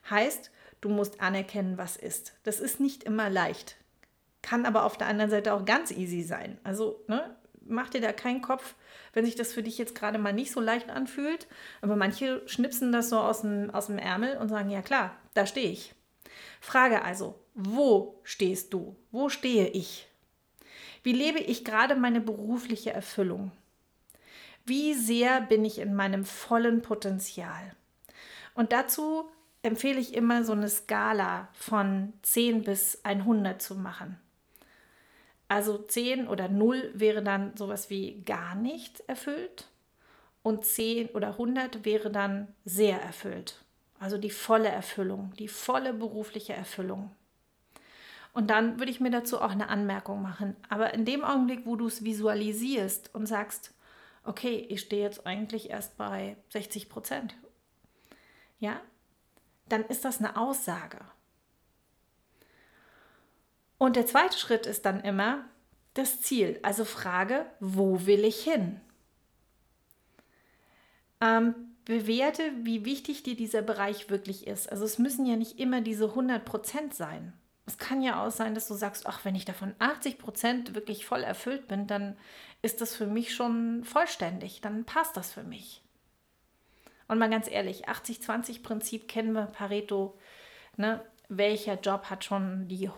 heißt, 0.08 0.50
du 0.80 0.88
musst 0.88 1.20
anerkennen, 1.20 1.78
was 1.78 1.96
ist. 1.96 2.34
Das 2.44 2.60
ist 2.60 2.80
nicht 2.80 3.02
immer 3.02 3.30
leicht, 3.30 3.76
kann 4.42 4.64
aber 4.64 4.84
auf 4.84 4.96
der 4.96 5.08
anderen 5.08 5.30
Seite 5.30 5.52
auch 5.52 5.64
ganz 5.64 5.90
easy 5.90 6.22
sein. 6.22 6.58
Also 6.62 7.02
ne, 7.08 7.34
mach 7.66 7.90
dir 7.90 8.00
da 8.00 8.12
keinen 8.12 8.42
Kopf, 8.42 8.74
wenn 9.12 9.24
sich 9.24 9.34
das 9.34 9.52
für 9.52 9.62
dich 9.62 9.78
jetzt 9.78 9.94
gerade 9.94 10.18
mal 10.18 10.32
nicht 10.32 10.52
so 10.52 10.60
leicht 10.60 10.90
anfühlt. 10.90 11.46
Aber 11.80 11.96
manche 11.96 12.42
schnipsen 12.46 12.92
das 12.92 13.10
so 13.10 13.18
aus 13.18 13.42
dem, 13.42 13.70
aus 13.70 13.86
dem 13.86 13.98
Ärmel 13.98 14.36
und 14.38 14.48
sagen, 14.48 14.70
ja 14.70 14.82
klar, 14.82 15.16
da 15.34 15.46
stehe 15.46 15.70
ich. 15.70 15.94
Frage 16.60 17.02
also, 17.02 17.38
wo 17.54 18.20
stehst 18.22 18.72
du? 18.72 18.96
Wo 19.10 19.28
stehe 19.28 19.68
ich? 19.68 20.08
Wie 21.02 21.12
lebe 21.12 21.40
ich 21.40 21.64
gerade 21.64 21.96
meine 21.96 22.20
berufliche 22.20 22.92
Erfüllung? 22.92 23.50
Wie 24.64 24.94
sehr 24.94 25.40
bin 25.40 25.64
ich 25.64 25.78
in 25.78 25.94
meinem 25.94 26.24
vollen 26.24 26.82
Potenzial? 26.82 27.74
Und 28.54 28.72
dazu 28.72 29.28
empfehle 29.62 29.98
ich 29.98 30.14
immer 30.14 30.44
so 30.44 30.52
eine 30.52 30.68
Skala 30.68 31.48
von 31.52 32.12
10 32.22 32.62
bis 32.64 33.04
100 33.04 33.60
zu 33.60 33.74
machen. 33.74 34.18
Also 35.52 35.76
10 35.76 36.28
oder 36.28 36.48
0 36.48 36.92
wäre 36.94 37.22
dann 37.22 37.54
sowas 37.58 37.90
wie 37.90 38.22
gar 38.22 38.54
nicht 38.54 39.00
erfüllt 39.06 39.68
und 40.42 40.64
10 40.64 41.10
oder 41.10 41.32
100 41.32 41.84
wäre 41.84 42.10
dann 42.10 42.48
sehr 42.64 43.02
erfüllt. 43.02 43.62
Also 44.00 44.16
die 44.16 44.30
volle 44.30 44.70
Erfüllung, 44.70 45.34
die 45.38 45.48
volle 45.48 45.92
berufliche 45.92 46.54
Erfüllung. 46.54 47.14
Und 48.32 48.48
dann 48.48 48.78
würde 48.78 48.90
ich 48.90 49.00
mir 49.00 49.10
dazu 49.10 49.42
auch 49.42 49.50
eine 49.50 49.68
Anmerkung 49.68 50.22
machen. 50.22 50.56
Aber 50.70 50.94
in 50.94 51.04
dem 51.04 51.22
Augenblick, 51.22 51.66
wo 51.66 51.76
du 51.76 51.86
es 51.86 52.02
visualisierst 52.02 53.14
und 53.14 53.26
sagst, 53.26 53.74
okay, 54.24 54.66
ich 54.70 54.80
stehe 54.80 55.02
jetzt 55.02 55.26
eigentlich 55.26 55.68
erst 55.68 55.98
bei 55.98 56.38
60 56.48 56.88
Prozent, 56.88 57.34
ja, 58.58 58.80
dann 59.68 59.84
ist 59.84 60.06
das 60.06 60.18
eine 60.18 60.38
Aussage. 60.38 61.00
Und 63.82 63.96
der 63.96 64.06
zweite 64.06 64.38
Schritt 64.38 64.66
ist 64.66 64.86
dann 64.86 65.00
immer 65.00 65.44
das 65.94 66.20
Ziel. 66.20 66.60
Also 66.62 66.84
Frage, 66.84 67.46
wo 67.58 68.06
will 68.06 68.24
ich 68.24 68.44
hin? 68.44 68.80
Ähm, 71.20 71.56
bewerte, 71.84 72.44
wie 72.62 72.84
wichtig 72.84 73.24
dir 73.24 73.34
dieser 73.34 73.60
Bereich 73.60 74.08
wirklich 74.08 74.46
ist. 74.46 74.70
Also 74.70 74.84
es 74.84 75.00
müssen 75.00 75.26
ja 75.26 75.34
nicht 75.34 75.58
immer 75.58 75.80
diese 75.80 76.10
100 76.10 76.44
Prozent 76.44 76.94
sein. 76.94 77.32
Es 77.66 77.76
kann 77.76 78.04
ja 78.04 78.24
auch 78.24 78.30
sein, 78.30 78.54
dass 78.54 78.68
du 78.68 78.74
sagst, 78.74 79.04
ach, 79.08 79.24
wenn 79.24 79.34
ich 79.34 79.46
davon 79.46 79.74
80 79.80 80.16
Prozent 80.16 80.76
wirklich 80.76 81.04
voll 81.04 81.24
erfüllt 81.24 81.66
bin, 81.66 81.88
dann 81.88 82.16
ist 82.62 82.80
das 82.82 82.94
für 82.94 83.08
mich 83.08 83.34
schon 83.34 83.82
vollständig, 83.82 84.60
dann 84.60 84.84
passt 84.84 85.16
das 85.16 85.32
für 85.32 85.42
mich. 85.42 85.82
Und 87.08 87.18
mal 87.18 87.30
ganz 87.30 87.50
ehrlich, 87.50 87.88
80-20-Prinzip 87.88 89.08
kennen 89.08 89.32
wir, 89.32 89.46
Pareto, 89.46 90.16
ne? 90.76 91.04
welcher 91.28 91.80
Job 91.80 92.04
hat 92.10 92.22
schon 92.22 92.68
die 92.68 92.88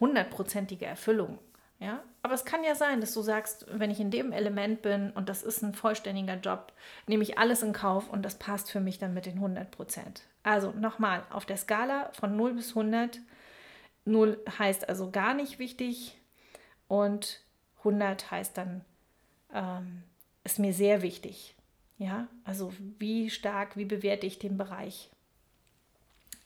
hundertprozentige 0.00 0.86
Erfüllung? 0.86 1.38
Ja? 1.78 2.02
Aber 2.22 2.34
es 2.34 2.44
kann 2.44 2.64
ja 2.64 2.74
sein, 2.74 3.00
dass 3.00 3.14
du 3.14 3.22
sagst, 3.22 3.66
wenn 3.70 3.90
ich 3.90 4.00
in 4.00 4.10
dem 4.10 4.32
Element 4.32 4.82
bin 4.82 5.10
und 5.12 5.28
das 5.28 5.42
ist 5.42 5.62
ein 5.62 5.74
vollständiger 5.74 6.34
Job, 6.34 6.72
nehme 7.06 7.22
ich 7.22 7.38
alles 7.38 7.62
in 7.62 7.72
Kauf 7.72 8.08
und 8.08 8.22
das 8.22 8.36
passt 8.36 8.70
für 8.70 8.80
mich 8.80 8.98
dann 8.98 9.14
mit 9.14 9.26
den 9.26 9.36
100 9.36 9.70
Prozent. 9.70 10.22
Also 10.42 10.72
nochmal, 10.72 11.24
auf 11.30 11.46
der 11.46 11.56
Skala 11.56 12.10
von 12.12 12.36
0 12.36 12.54
bis 12.54 12.70
100, 12.70 13.20
0 14.04 14.38
heißt 14.58 14.88
also 14.88 15.10
gar 15.10 15.34
nicht 15.34 15.58
wichtig 15.58 16.18
und 16.88 17.40
100 17.78 18.30
heißt 18.30 18.56
dann, 18.56 18.84
ähm, 19.54 20.02
ist 20.44 20.58
mir 20.58 20.72
sehr 20.72 21.02
wichtig. 21.02 21.54
Ja, 21.98 22.28
also 22.44 22.72
wie 22.98 23.28
stark, 23.28 23.76
wie 23.76 23.84
bewerte 23.84 24.26
ich 24.26 24.38
den 24.38 24.56
Bereich? 24.56 25.10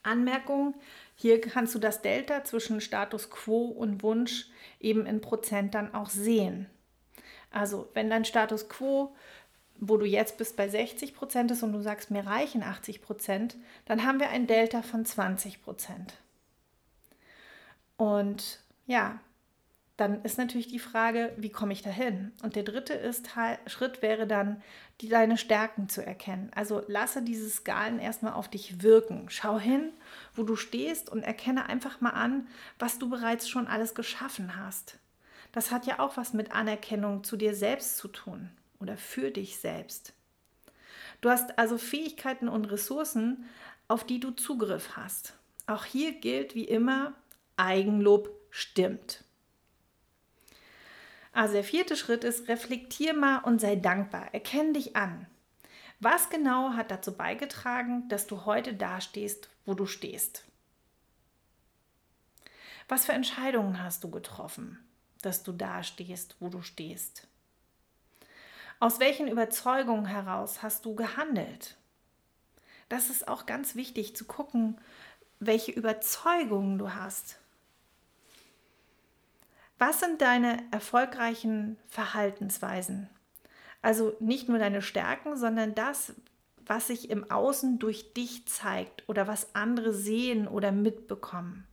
Anmerkung, 0.03 0.75
hier 1.15 1.41
kannst 1.41 1.75
du 1.75 1.79
das 1.79 2.03
Delta 2.03 2.45
zwischen 2.45 2.81
Status 2.81 3.31
quo 3.31 3.67
und 3.67 4.03
Wunsch 4.03 4.49
eben 4.81 5.07
in 5.07 5.21
Prozent 5.21 5.75
dann 5.75 5.95
auch 5.95 6.11
sehen. 6.11 6.69
Also 7.51 7.89
wenn 7.95 8.11
dein 8.11 8.25
Status 8.25 8.69
quo, 8.69 9.15
wo 9.77 9.97
du 9.97 10.07
jetzt 10.07 10.39
bist, 10.39 10.57
bei 10.57 10.69
60 10.69 11.15
Prozent 11.15 11.51
ist 11.51 11.63
und 11.63 11.73
du 11.73 11.81
sagst, 11.81 12.11
mir 12.11 12.27
reichen 12.27 12.63
80 12.63 13.03
Prozent, 13.03 13.57
dann 13.85 14.05
haben 14.05 14.21
wir 14.21 14.31
ein 14.31 14.47
Delta 14.47 14.83
von 14.83 15.05
20 15.05 15.63
Prozent. 15.63 16.15
Und 17.97 18.61
ja, 18.87 19.21
dann 20.03 20.25
ist 20.25 20.37
natürlich 20.37 20.67
die 20.67 20.81
Frage, 20.81 21.33
wie 21.37 21.51
komme 21.51 21.73
ich 21.73 21.81
dahin? 21.81 22.33
Und 22.43 22.57
der 22.57 22.65
dritte 22.65 22.93
ist, 22.93 23.29
Schritt 23.67 24.03
wäre 24.03 24.27
dann, 24.27 24.61
die, 25.01 25.09
deine 25.09 25.39
Stärken 25.39 25.89
zu 25.89 26.05
erkennen. 26.05 26.51
Also 26.57 26.83
lasse 26.89 27.23
diese 27.23 27.49
Skalen 27.49 28.01
erstmal 28.01 28.33
auf 28.33 28.49
dich 28.49 28.83
wirken. 28.83 29.27
Schau 29.29 29.61
hin, 29.61 29.93
wo 30.35 30.43
du 30.43 30.57
stehst 30.57 31.09
und 31.09 31.23
erkenne 31.23 31.67
einfach 31.67 32.01
mal 32.01 32.11
an, 32.11 32.49
was 32.81 32.99
du 32.99 33.09
bereits 33.09 33.49
schon 33.49 33.69
alles 33.69 33.95
geschaffen 33.95 34.57
hast. 34.57 34.99
Das 35.53 35.71
hat 35.71 35.87
ja 35.87 36.01
auch 36.01 36.17
was 36.17 36.33
mit 36.33 36.51
Anerkennung 36.51 37.23
zu 37.23 37.37
dir 37.37 37.55
selbst 37.55 37.97
zu 37.97 38.09
tun 38.09 38.51
oder 38.81 38.97
für 38.97 39.31
dich 39.31 39.59
selbst. 39.59 40.15
Du 41.21 41.31
hast 41.31 41.61
also 41.61 41.79
Fähigkeiten 41.79 42.49
und 42.49 42.65
Ressourcen, 42.65 43.45
auf 43.87 44.03
die 44.03 44.19
du 44.19 44.33
Zugriff 44.33 44.97
hast. 44.97 45.35
Auch 45.69 45.85
hier 45.85 46.11
gilt 46.11 46.57
wie 46.57 46.65
immer, 46.65 47.13
Eigenlob 47.57 48.31
stimmt. 48.51 49.23
Also 51.33 51.55
der 51.55 51.65
vierte 51.65 51.97
Schritt 51.97 52.25
ist, 52.25 52.49
reflektier 52.49 53.15
mal 53.15 53.39
und 53.39 53.61
sei 53.61 53.77
dankbar. 53.77 54.33
Erkenn 54.33 54.75
dich 54.75 54.97
an. 54.97 55.27
Was 55.99 56.31
genau 56.31 56.73
hat 56.75 56.91
dazu 56.91 57.17
beigetragen, 57.17 58.09
dass 58.09 58.27
du 58.27 58.45
heute 58.45 58.75
dastehst, 58.75 59.49
wo 59.65 59.75
du 59.75 59.87
stehst? 59.87 60.45
Was 62.89 63.07
für 63.07 63.13
Entscheidungen 63.13 63.83
hast 63.83 64.05
du 64.05 64.11
getroffen, 64.11 64.79
dass 65.23 65.43
du 65.43 65.53
dastehst, 65.53 66.37
wo 66.41 66.49
du 66.49 66.61
stehst? 66.61 67.27
Aus 68.81 68.99
welchen 68.99 69.29
Überzeugungen 69.29 70.07
heraus 70.07 70.63
hast 70.63 70.85
du 70.85 70.95
gehandelt? 70.95 71.77
Das 72.89 73.09
ist 73.09 73.29
auch 73.29 73.47
ganz 73.47 73.77
wichtig 73.77 74.17
zu 74.17 74.25
gucken, 74.25 74.79
welche 75.39 75.73
Überzeugungen 75.73 76.79
du 76.79 76.93
hast. 76.93 77.39
Was 79.85 79.99
sind 79.99 80.23
deine 80.23 80.63
erfolgreichen 80.71 81.77
Verhaltensweisen? 81.89 83.11
Also 83.83 84.15
nicht 84.21 84.49
nur 84.49 84.61
deine 84.61 84.81
Stärken, 84.81 85.37
sondern 85.37 85.75
das, 85.75 86.15
was 86.65 86.87
sich 86.87 87.11
im 87.11 87.29
Außen 87.29 87.81
durch 87.81 88.13
dich 88.15 88.47
zeigt 88.47 89.03
oder 89.09 89.27
was 89.27 89.57
andere 89.57 89.93
sehen 89.93 90.47
oder 90.47 90.71
mitbekommen. 90.71 91.67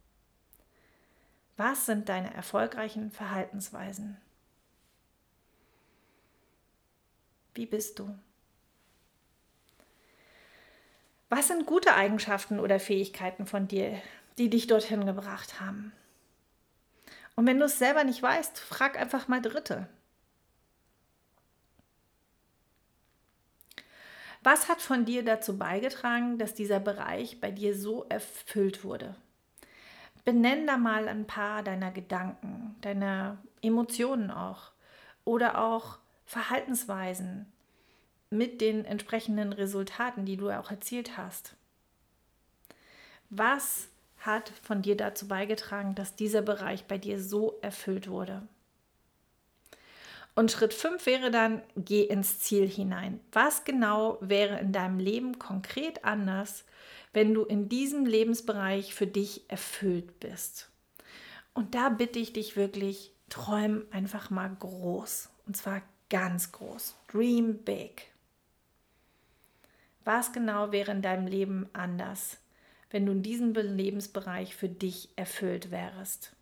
Was 1.55 1.85
sind 1.85 2.09
deine 2.09 2.33
erfolgreichen 2.33 3.11
Verhaltensweisen? 3.11 4.17
Wie 7.53 7.67
bist 7.67 7.99
du? 7.99 8.17
Was 11.29 11.47
sind 11.47 11.67
gute 11.67 11.93
Eigenschaften 11.93 12.59
oder 12.59 12.79
Fähigkeiten 12.79 13.45
von 13.45 13.67
dir, 13.67 14.01
die 14.39 14.49
dich 14.49 14.65
dorthin 14.65 15.05
gebracht 15.05 15.61
haben? 15.61 15.91
Und 17.39 17.47
wenn 17.47 17.57
du 17.57 17.67
es 17.67 17.79
selber 17.79 18.03
nicht 18.03 18.21
weißt, 18.21 18.59
frag 18.59 18.99
einfach 18.99 19.29
mal 19.29 19.41
Dritte. 19.41 19.87
Was 24.43 24.67
hat 24.67 24.81
von 24.81 25.05
dir 25.05 25.23
dazu 25.23 25.57
beigetragen, 25.57 26.37
dass 26.37 26.53
dieser 26.53 26.81
Bereich 26.81 27.39
bei 27.39 27.49
dir 27.49 27.77
so 27.77 28.03
erfüllt 28.09 28.83
wurde? 28.83 29.15
Benenn 30.25 30.67
da 30.67 30.75
mal 30.75 31.07
ein 31.07 31.27
paar 31.27 31.63
deiner 31.63 31.91
Gedanken, 31.91 32.75
deiner 32.81 33.37
Emotionen 33.61 34.31
auch 34.31 34.73
oder 35.23 35.63
auch 35.63 35.99
Verhaltensweisen 36.25 37.49
mit 38.29 38.59
den 38.59 38.83
entsprechenden 38.83 39.53
Resultaten, 39.53 40.25
die 40.25 40.35
du 40.35 40.49
auch 40.49 40.71
erzielt 40.71 41.15
hast. 41.15 41.55
Was 43.29 43.87
hat 44.19 44.51
von 44.61 44.81
dir 44.81 44.97
dazu 44.97 45.27
beigetragen, 45.27 45.95
dass 45.95 46.15
dieser 46.15 46.41
Bereich 46.41 46.85
bei 46.85 46.97
dir 46.97 47.21
so 47.21 47.57
erfüllt 47.61 48.09
wurde? 48.09 48.41
Und 50.35 50.51
Schritt 50.51 50.73
5 50.73 51.05
wäre 51.05 51.31
dann, 51.31 51.61
geh 51.75 52.03
ins 52.03 52.39
Ziel 52.39 52.67
hinein. 52.67 53.19
Was 53.31 53.65
genau 53.65 54.17
wäre 54.21 54.59
in 54.59 54.71
deinem 54.71 54.99
Leben 54.99 55.37
konkret 55.37 56.05
anders, 56.05 56.63
wenn 57.11 57.33
du 57.33 57.43
in 57.43 57.67
diesem 57.67 58.05
Lebensbereich 58.05 58.93
für 58.93 59.07
dich 59.07 59.49
erfüllt 59.49 60.19
bist? 60.19 60.69
Und 61.53 61.75
da 61.75 61.89
bitte 61.89 62.19
ich 62.19 62.31
dich 62.31 62.55
wirklich, 62.55 63.11
träum 63.27 63.83
einfach 63.91 64.29
mal 64.29 64.49
groß. 64.59 65.29
Und 65.45 65.57
zwar 65.57 65.81
ganz 66.09 66.51
groß. 66.51 66.95
Dream 67.11 67.57
big. 67.57 68.07
Was 70.05 70.31
genau 70.31 70.71
wäre 70.71 70.91
in 70.91 71.01
deinem 71.01 71.27
Leben 71.27 71.69
anders, 71.73 72.37
wenn 72.89 73.05
du 73.05 73.11
in 73.11 73.23
diesem 73.23 73.53
Lebensbereich 73.53 74.55
für 74.55 74.69
dich 74.69 75.09
erfüllt 75.15 75.71
wärst? 75.71 76.33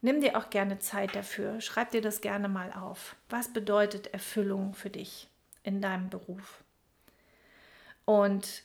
Nimm 0.00 0.20
dir 0.20 0.36
auch 0.36 0.50
gerne 0.50 0.78
Zeit 0.80 1.16
dafür. 1.16 1.62
Schreib 1.62 1.90
dir 1.92 2.02
das 2.02 2.20
gerne 2.20 2.48
mal 2.48 2.72
auf. 2.72 3.16
Was 3.30 3.52
bedeutet 3.52 4.08
Erfüllung 4.08 4.74
für 4.74 4.90
dich 4.90 5.28
in 5.62 5.80
deinem 5.80 6.10
Beruf? 6.10 6.62
Und 8.04 8.64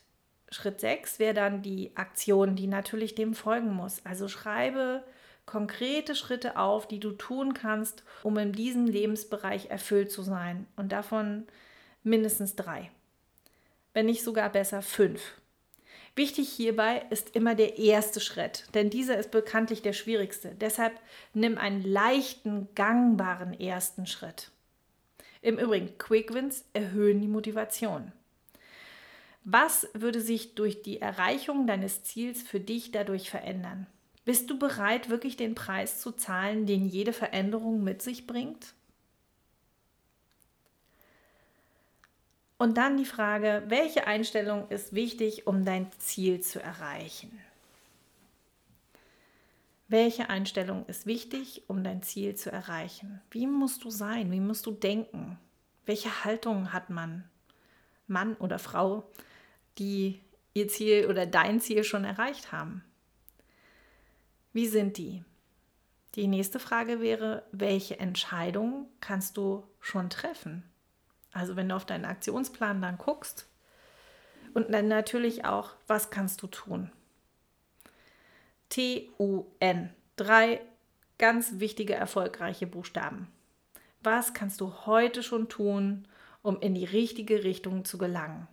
Schritt 0.51 0.81
6 0.81 1.19
wäre 1.19 1.33
dann 1.33 1.61
die 1.61 1.95
Aktion, 1.95 2.57
die 2.57 2.67
natürlich 2.67 3.15
dem 3.15 3.33
folgen 3.33 3.73
muss. 3.73 4.05
Also 4.05 4.27
schreibe 4.27 5.03
konkrete 5.45 6.13
Schritte 6.13 6.57
auf, 6.57 6.87
die 6.87 6.99
du 6.99 7.11
tun 7.11 7.53
kannst, 7.53 8.03
um 8.21 8.37
in 8.37 8.51
diesem 8.51 8.85
Lebensbereich 8.85 9.69
erfüllt 9.69 10.11
zu 10.11 10.21
sein. 10.21 10.67
Und 10.75 10.91
davon 10.91 11.47
mindestens 12.03 12.55
drei. 12.55 12.91
Wenn 13.93 14.05
nicht 14.05 14.23
sogar 14.23 14.49
besser 14.49 14.81
fünf. 14.81 15.21
Wichtig 16.15 16.49
hierbei 16.49 17.05
ist 17.11 17.35
immer 17.35 17.55
der 17.55 17.77
erste 17.77 18.19
Schritt, 18.19 18.65
denn 18.73 18.89
dieser 18.89 19.17
ist 19.17 19.31
bekanntlich 19.31 19.81
der 19.81 19.93
schwierigste. 19.93 20.53
Deshalb 20.59 20.99
nimm 21.33 21.57
einen 21.57 21.83
leichten, 21.83 22.67
gangbaren 22.75 23.57
ersten 23.57 24.05
Schritt. 24.05 24.51
Im 25.41 25.57
Übrigen, 25.57 25.97
Quick 25.97 26.33
Wins 26.33 26.65
erhöhen 26.73 27.21
die 27.21 27.27
Motivation. 27.27 28.11
Was 29.45 29.87
würde 29.93 30.19
sich 30.19 30.55
durch 30.55 30.81
die 30.81 30.99
Erreichung 30.99 31.65
deines 31.65 32.03
Ziels 32.03 32.43
für 32.43 32.59
dich 32.59 32.91
dadurch 32.91 33.29
verändern? 33.29 33.87
Bist 34.25 34.49
du 34.49 34.59
bereit, 34.59 35.09
wirklich 35.09 35.37
den 35.37 35.55
Preis 35.55 36.01
zu 36.01 36.11
zahlen, 36.11 36.65
den 36.65 36.85
jede 36.85 37.13
Veränderung 37.13 37.83
mit 37.83 38.01
sich 38.01 38.27
bringt? 38.27 38.73
Und 42.59 42.77
dann 42.77 42.97
die 42.97 43.05
Frage, 43.05 43.63
welche 43.67 44.05
Einstellung 44.05 44.67
ist 44.67 44.93
wichtig, 44.93 45.47
um 45.47 45.63
dein 45.63 45.89
Ziel 45.97 46.41
zu 46.41 46.61
erreichen? 46.61 47.39
Welche 49.87 50.29
Einstellung 50.29 50.85
ist 50.87 51.05
wichtig, 51.05 51.63
um 51.67 51.85
dein 51.85 52.03
Ziel 52.03 52.35
zu 52.35 52.51
erreichen? 52.51 53.21
Wie 53.31 53.47
musst 53.47 53.85
du 53.85 53.89
sein? 53.89 54.29
Wie 54.33 54.41
musst 54.41 54.65
du 54.65 54.71
denken? 54.71 55.39
Welche 55.85 56.25
Haltung 56.25 56.73
hat 56.73 56.89
man, 56.89 57.23
Mann 58.07 58.35
oder 58.35 58.59
Frau, 58.59 59.09
die 59.77 60.19
ihr 60.53 60.67
Ziel 60.67 61.07
oder 61.09 61.25
dein 61.25 61.61
Ziel 61.61 61.85
schon 61.85 62.03
erreicht 62.03 62.51
haben? 62.51 62.83
Wie 64.51 64.67
sind 64.67 64.97
die? 64.97 65.23
Die 66.15 66.27
nächste 66.27 66.59
Frage 66.59 66.99
wäre, 66.99 67.43
welche 67.53 68.01
Entscheidung 68.01 68.89
kannst 68.99 69.37
du 69.37 69.63
schon 69.79 70.09
treffen? 70.09 70.68
Also 71.31 71.55
wenn 71.55 71.69
du 71.69 71.75
auf 71.75 71.85
deinen 71.85 72.05
Aktionsplan 72.05 72.81
dann 72.81 72.97
guckst 72.97 73.47
und 74.53 74.71
dann 74.71 74.87
natürlich 74.87 75.45
auch, 75.45 75.75
was 75.87 76.09
kannst 76.09 76.41
du 76.41 76.47
tun? 76.47 76.91
T-U-N. 78.69 79.93
Drei 80.15 80.61
ganz 81.17 81.59
wichtige, 81.59 81.93
erfolgreiche 81.93 82.67
Buchstaben. 82.67 83.27
Was 84.01 84.33
kannst 84.33 84.61
du 84.61 84.85
heute 84.85 85.23
schon 85.23 85.49
tun, 85.49 86.07
um 86.41 86.59
in 86.61 86.73
die 86.73 86.85
richtige 86.85 87.43
Richtung 87.43 87.83
zu 87.83 87.97
gelangen? 87.97 88.47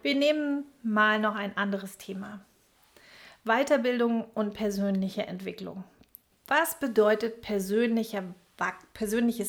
Wir 0.00 0.14
nehmen 0.14 0.64
mal 0.82 1.18
noch 1.18 1.34
ein 1.34 1.56
anderes 1.56 1.98
Thema. 1.98 2.40
Weiterbildung 3.44 4.24
und 4.34 4.54
persönliche 4.54 5.26
Entwicklung. 5.26 5.84
Was 6.48 6.80
bedeutet 6.80 7.42
persönliches 7.42 8.24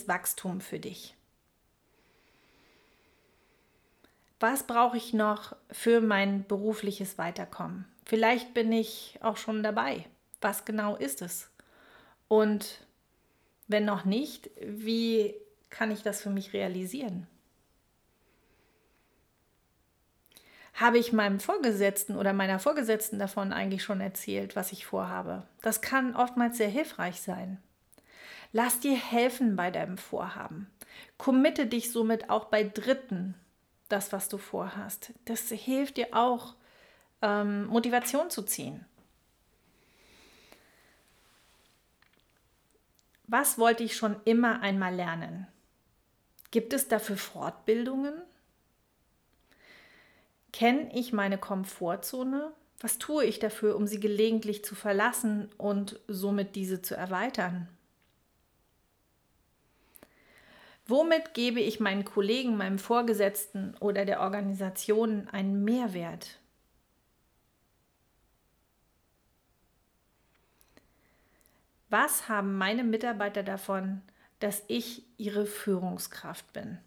Wachstum 0.07 0.59
für 0.59 0.79
dich? 0.79 1.15
Was 4.41 4.63
brauche 4.63 4.97
ich 4.97 5.13
noch 5.13 5.55
für 5.71 6.01
mein 6.01 6.45
berufliches 6.45 7.17
Weiterkommen? 7.17 7.85
Vielleicht 8.05 8.53
bin 8.53 8.73
ich 8.73 9.17
auch 9.21 9.37
schon 9.37 9.63
dabei. 9.63 10.05
Was 10.41 10.65
genau 10.65 10.97
ist 10.97 11.21
es? 11.21 11.49
Und 12.27 12.81
wenn 13.67 13.85
noch 13.85 14.03
nicht, 14.03 14.49
wie 14.61 15.35
kann 15.69 15.91
ich 15.91 16.03
das 16.03 16.21
für 16.21 16.29
mich 16.29 16.51
realisieren? 16.51 17.27
Habe 20.79 20.97
ich 20.97 21.11
meinem 21.11 21.39
Vorgesetzten 21.41 22.15
oder 22.15 22.31
meiner 22.31 22.57
Vorgesetzten 22.57 23.19
davon 23.19 23.51
eigentlich 23.51 23.83
schon 23.83 23.99
erzählt, 23.99 24.55
was 24.55 24.71
ich 24.71 24.85
vorhabe. 24.85 25.43
Das 25.61 25.81
kann 25.81 26.15
oftmals 26.15 26.57
sehr 26.57 26.69
hilfreich 26.69 27.21
sein. 27.21 27.61
Lass 28.53 28.79
dir 28.79 28.95
helfen 28.95 29.55
bei 29.55 29.71
deinem 29.71 29.97
Vorhaben. 29.97 30.69
Committe 31.17 31.67
dich 31.67 31.91
somit 31.91 32.29
auch 32.29 32.45
bei 32.45 32.63
Dritten, 32.63 33.35
das, 33.89 34.13
was 34.13 34.29
du 34.29 34.37
vorhast. 34.37 35.11
Das 35.25 35.49
hilft 35.49 35.97
dir 35.97 36.07
auch, 36.13 36.55
ähm, 37.21 37.67
Motivation 37.67 38.29
zu 38.29 38.43
ziehen. 38.43 38.85
Was 43.27 43.59
wollte 43.59 43.83
ich 43.83 43.95
schon 43.95 44.15
immer 44.25 44.61
einmal 44.61 44.95
lernen? 44.95 45.45
Gibt 46.51 46.73
es 46.73 46.87
dafür 46.87 47.17
Fortbildungen? 47.17 48.13
Kenne 50.51 50.89
ich 50.93 51.13
meine 51.13 51.37
Komfortzone? 51.37 52.51
Was 52.79 52.97
tue 52.97 53.25
ich 53.25 53.39
dafür, 53.39 53.75
um 53.75 53.87
sie 53.87 53.99
gelegentlich 53.99 54.63
zu 54.63 54.73
verlassen 54.73 55.49
und 55.57 55.99
somit 56.07 56.55
diese 56.55 56.81
zu 56.81 56.95
erweitern? 56.95 57.67
Womit 60.87 61.35
gebe 61.35 61.59
ich 61.59 61.79
meinen 61.79 62.03
Kollegen, 62.03 62.57
meinem 62.57 62.79
Vorgesetzten 62.79 63.75
oder 63.79 64.05
der 64.05 64.21
Organisation 64.21 65.27
einen 65.27 65.63
Mehrwert? 65.63 66.39
Was 71.89 72.27
haben 72.27 72.57
meine 72.57 72.83
Mitarbeiter 72.83 73.43
davon, 73.43 74.01
dass 74.39 74.63
ich 74.67 75.03
ihre 75.17 75.45
Führungskraft 75.45 76.53
bin? 76.53 76.79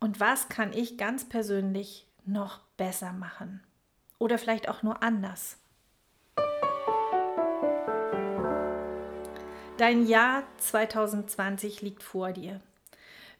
Und 0.00 0.18
was 0.18 0.48
kann 0.48 0.72
ich 0.72 0.96
ganz 0.96 1.28
persönlich 1.28 2.06
noch 2.24 2.60
besser 2.78 3.12
machen? 3.12 3.62
Oder 4.18 4.38
vielleicht 4.38 4.68
auch 4.68 4.82
nur 4.82 5.02
anders? 5.02 5.58
Dein 9.76 10.06
Jahr 10.06 10.44
2020 10.58 11.82
liegt 11.82 12.02
vor 12.02 12.32
dir. 12.32 12.60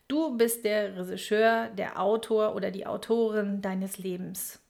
Du 0.07 0.37
bist 0.37 0.64
der 0.64 0.96
Regisseur, 0.96 1.68
der 1.68 2.01
Autor 2.01 2.55
oder 2.55 2.70
die 2.70 2.87
Autorin 2.87 3.62
deines 3.62 3.99
Lebens. 3.99 4.61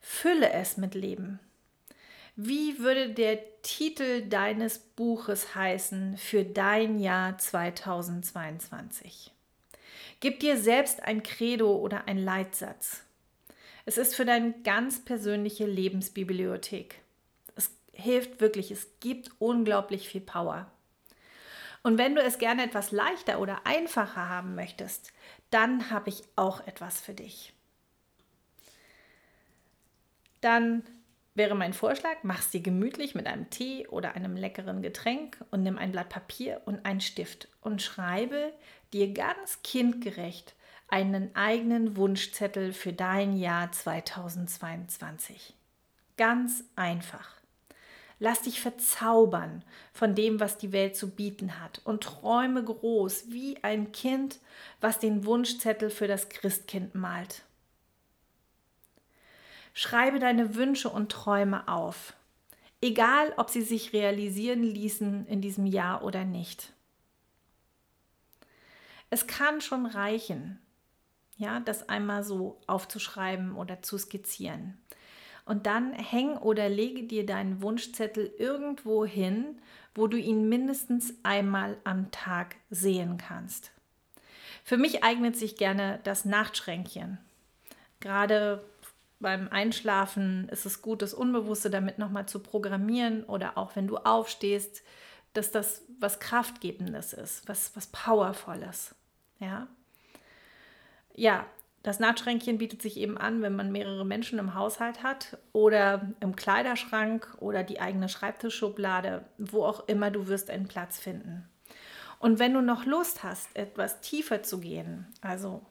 Fülle 0.00 0.50
es 0.50 0.76
mit 0.76 0.94
Leben. 0.94 1.38
Wie 2.34 2.78
würde 2.78 3.10
der 3.10 3.38
Titel 3.62 4.28
deines 4.28 4.78
Buches 4.78 5.54
heißen 5.54 6.16
für 6.16 6.44
dein 6.44 6.98
Jahr 6.98 7.38
2022? 7.38 9.35
Gib 10.20 10.40
dir 10.40 10.56
selbst 10.56 11.02
ein 11.02 11.22
Credo 11.22 11.76
oder 11.76 12.08
ein 12.08 12.18
Leitsatz. 12.18 13.02
Es 13.84 13.98
ist 13.98 14.16
für 14.16 14.24
deine 14.24 14.52
ganz 14.64 15.04
persönliche 15.04 15.66
Lebensbibliothek. 15.66 17.00
Es 17.54 17.70
hilft 17.92 18.40
wirklich, 18.40 18.70
es 18.70 18.88
gibt 19.00 19.30
unglaublich 19.38 20.08
viel 20.08 20.22
Power. 20.22 20.70
Und 21.82 21.98
wenn 21.98 22.16
du 22.16 22.20
es 22.20 22.38
gerne 22.38 22.64
etwas 22.64 22.90
leichter 22.90 23.38
oder 23.38 23.60
einfacher 23.64 24.28
haben 24.28 24.56
möchtest, 24.56 25.12
dann 25.50 25.90
habe 25.90 26.08
ich 26.08 26.24
auch 26.34 26.66
etwas 26.66 27.00
für 27.00 27.14
dich. 27.14 27.52
Dann 30.40 30.82
wäre 31.36 31.54
mein 31.54 31.74
Vorschlag, 31.74 32.16
mach 32.22 32.40
es 32.40 32.50
dir 32.50 32.60
gemütlich 32.60 33.14
mit 33.14 33.26
einem 33.26 33.50
Tee 33.50 33.86
oder 33.86 34.14
einem 34.14 34.36
leckeren 34.36 34.82
Getränk 34.82 35.38
und 35.50 35.62
nimm 35.62 35.78
ein 35.78 35.92
Blatt 35.92 36.08
Papier 36.08 36.62
und 36.64 36.84
einen 36.84 37.00
Stift 37.00 37.48
und 37.60 37.82
schreibe 37.82 38.52
dir 38.92 39.12
ganz 39.12 39.62
kindgerecht 39.62 40.54
einen 40.88 41.34
eigenen 41.34 41.96
Wunschzettel 41.96 42.72
für 42.72 42.92
dein 42.92 43.36
Jahr 43.36 43.72
2022. 43.72 45.54
Ganz 46.16 46.64
einfach. 46.76 47.36
Lass 48.18 48.42
dich 48.42 48.60
verzaubern 48.60 49.62
von 49.92 50.14
dem, 50.14 50.40
was 50.40 50.56
die 50.56 50.72
Welt 50.72 50.96
zu 50.96 51.10
bieten 51.10 51.60
hat 51.60 51.82
und 51.84 52.02
träume 52.02 52.64
groß 52.64 53.26
wie 53.28 53.62
ein 53.62 53.92
Kind, 53.92 54.38
was 54.80 54.98
den 54.98 55.26
Wunschzettel 55.26 55.90
für 55.90 56.08
das 56.08 56.30
Christkind 56.30 56.94
malt. 56.94 57.42
Schreibe 59.74 60.18
deine 60.18 60.54
Wünsche 60.54 60.88
und 60.88 61.12
Träume 61.12 61.68
auf, 61.68 62.14
egal 62.80 63.34
ob 63.36 63.50
sie 63.50 63.60
sich 63.60 63.92
realisieren 63.92 64.62
ließen 64.62 65.26
in 65.26 65.42
diesem 65.42 65.66
Jahr 65.66 66.02
oder 66.02 66.24
nicht. 66.24 66.72
Es 69.10 69.26
kann 69.26 69.60
schon 69.60 69.86
reichen, 69.86 70.58
ja, 71.36 71.60
das 71.60 71.88
einmal 71.88 72.24
so 72.24 72.60
aufzuschreiben 72.66 73.54
oder 73.54 73.82
zu 73.82 73.98
skizzieren. 73.98 74.78
Und 75.44 75.66
dann 75.66 75.92
häng 75.92 76.36
oder 76.38 76.68
lege 76.68 77.04
dir 77.04 77.24
deinen 77.24 77.62
Wunschzettel 77.62 78.32
irgendwo 78.38 79.04
hin, 79.04 79.60
wo 79.94 80.08
du 80.08 80.16
ihn 80.16 80.48
mindestens 80.48 81.14
einmal 81.22 81.76
am 81.84 82.10
Tag 82.10 82.56
sehen 82.68 83.16
kannst. 83.16 83.70
Für 84.64 84.76
mich 84.76 85.04
eignet 85.04 85.36
sich 85.36 85.56
gerne 85.56 86.00
das 86.02 86.24
Nachtschränkchen. 86.24 87.18
Gerade 88.00 88.64
beim 89.20 89.48
Einschlafen 89.48 90.48
ist 90.48 90.66
es 90.66 90.82
gut, 90.82 91.00
das 91.00 91.14
Unbewusste 91.14 91.70
damit 91.70 91.98
nochmal 91.98 92.26
zu 92.26 92.40
programmieren 92.40 93.22
oder 93.24 93.56
auch 93.56 93.76
wenn 93.76 93.86
du 93.86 93.96
aufstehst, 93.98 94.82
dass 95.36 95.50
das 95.50 95.82
was 95.98 96.20
Kraftgebendes 96.20 97.12
ist, 97.12 97.48
was, 97.48 97.74
was 97.74 97.86
Powervolles. 97.88 98.94
Ja. 99.38 99.68
Ja, 101.14 101.46
das 101.82 102.00
Nachtschränkchen 102.00 102.58
bietet 102.58 102.82
sich 102.82 102.96
eben 102.96 103.16
an, 103.16 103.42
wenn 103.42 103.54
man 103.54 103.70
mehrere 103.70 104.04
Menschen 104.04 104.38
im 104.38 104.54
Haushalt 104.54 105.02
hat 105.02 105.38
oder 105.52 106.10
im 106.20 106.34
Kleiderschrank 106.34 107.36
oder 107.38 107.62
die 107.62 107.80
eigene 107.80 108.08
Schreibtischschublade, 108.08 109.24
wo 109.38 109.64
auch 109.64 109.86
immer 109.88 110.10
du 110.10 110.26
wirst 110.26 110.50
einen 110.50 110.68
Platz 110.68 110.98
finden. 110.98 111.48
Und 112.18 112.38
wenn 112.38 112.54
du 112.54 112.60
noch 112.60 112.86
Lust 112.86 113.22
hast, 113.22 113.54
etwas 113.54 114.00
tiefer 114.00 114.42
zu 114.42 114.58
gehen, 114.58 115.06
also 115.20 115.64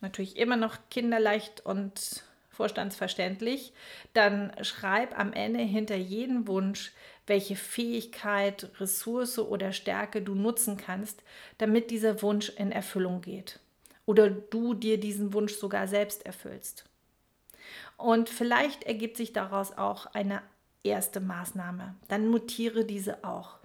natürlich 0.00 0.36
immer 0.36 0.56
noch 0.56 0.76
kinderleicht 0.90 1.64
und 1.66 2.24
vorstandsverständlich, 2.50 3.74
dann 4.14 4.52
schreib 4.62 5.18
am 5.18 5.32
Ende 5.32 5.60
hinter 5.60 5.96
jeden 5.96 6.48
Wunsch, 6.48 6.92
welche 7.26 7.56
Fähigkeit, 7.56 8.70
Ressource 8.78 9.38
oder 9.38 9.72
Stärke 9.72 10.22
du 10.22 10.34
nutzen 10.34 10.76
kannst, 10.76 11.22
damit 11.58 11.90
dieser 11.90 12.22
Wunsch 12.22 12.50
in 12.50 12.72
Erfüllung 12.72 13.20
geht 13.20 13.60
oder 14.06 14.30
du 14.30 14.74
dir 14.74 14.98
diesen 14.98 15.32
Wunsch 15.32 15.54
sogar 15.54 15.88
selbst 15.88 16.24
erfüllst. 16.24 16.84
Und 17.96 18.28
vielleicht 18.28 18.84
ergibt 18.84 19.16
sich 19.16 19.32
daraus 19.32 19.76
auch 19.76 20.06
eine 20.06 20.42
erste 20.84 21.20
Maßnahme. 21.20 21.96
Dann 22.08 22.28
mutiere 22.28 22.84
diese 22.84 23.24
auch. 23.24 23.58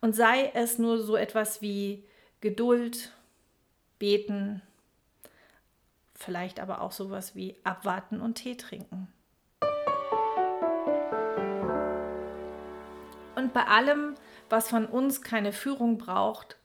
Und 0.00 0.14
sei 0.14 0.50
es 0.54 0.78
nur 0.78 1.02
so 1.02 1.16
etwas 1.16 1.62
wie 1.62 2.04
Geduld, 2.40 3.12
beten, 3.98 4.62
vielleicht 6.14 6.60
aber 6.60 6.80
auch 6.80 6.92
sowas 6.92 7.34
wie 7.34 7.56
abwarten 7.64 8.20
und 8.20 8.34
Tee 8.34 8.56
trinken. 8.56 9.11
Bei 13.52 13.66
allem, 13.66 14.14
was 14.48 14.68
von 14.68 14.86
uns 14.86 15.22
keine 15.22 15.52
Führung 15.52 15.98
braucht, 15.98 16.56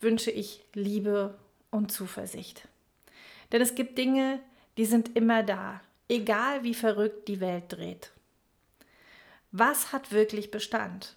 wünsche 0.00 0.30
ich 0.30 0.64
Liebe 0.74 1.38
und 1.70 1.92
Zuversicht. 1.92 2.68
Denn 3.52 3.60
es 3.60 3.74
gibt 3.74 3.98
Dinge, 3.98 4.40
die 4.76 4.86
sind 4.86 5.16
immer 5.16 5.42
da, 5.42 5.80
egal 6.08 6.62
wie 6.62 6.74
verrückt 6.74 7.28
die 7.28 7.40
Welt 7.40 7.64
dreht. 7.68 8.12
Was 9.52 9.92
hat 9.92 10.12
wirklich 10.12 10.50
Bestand? 10.50 11.16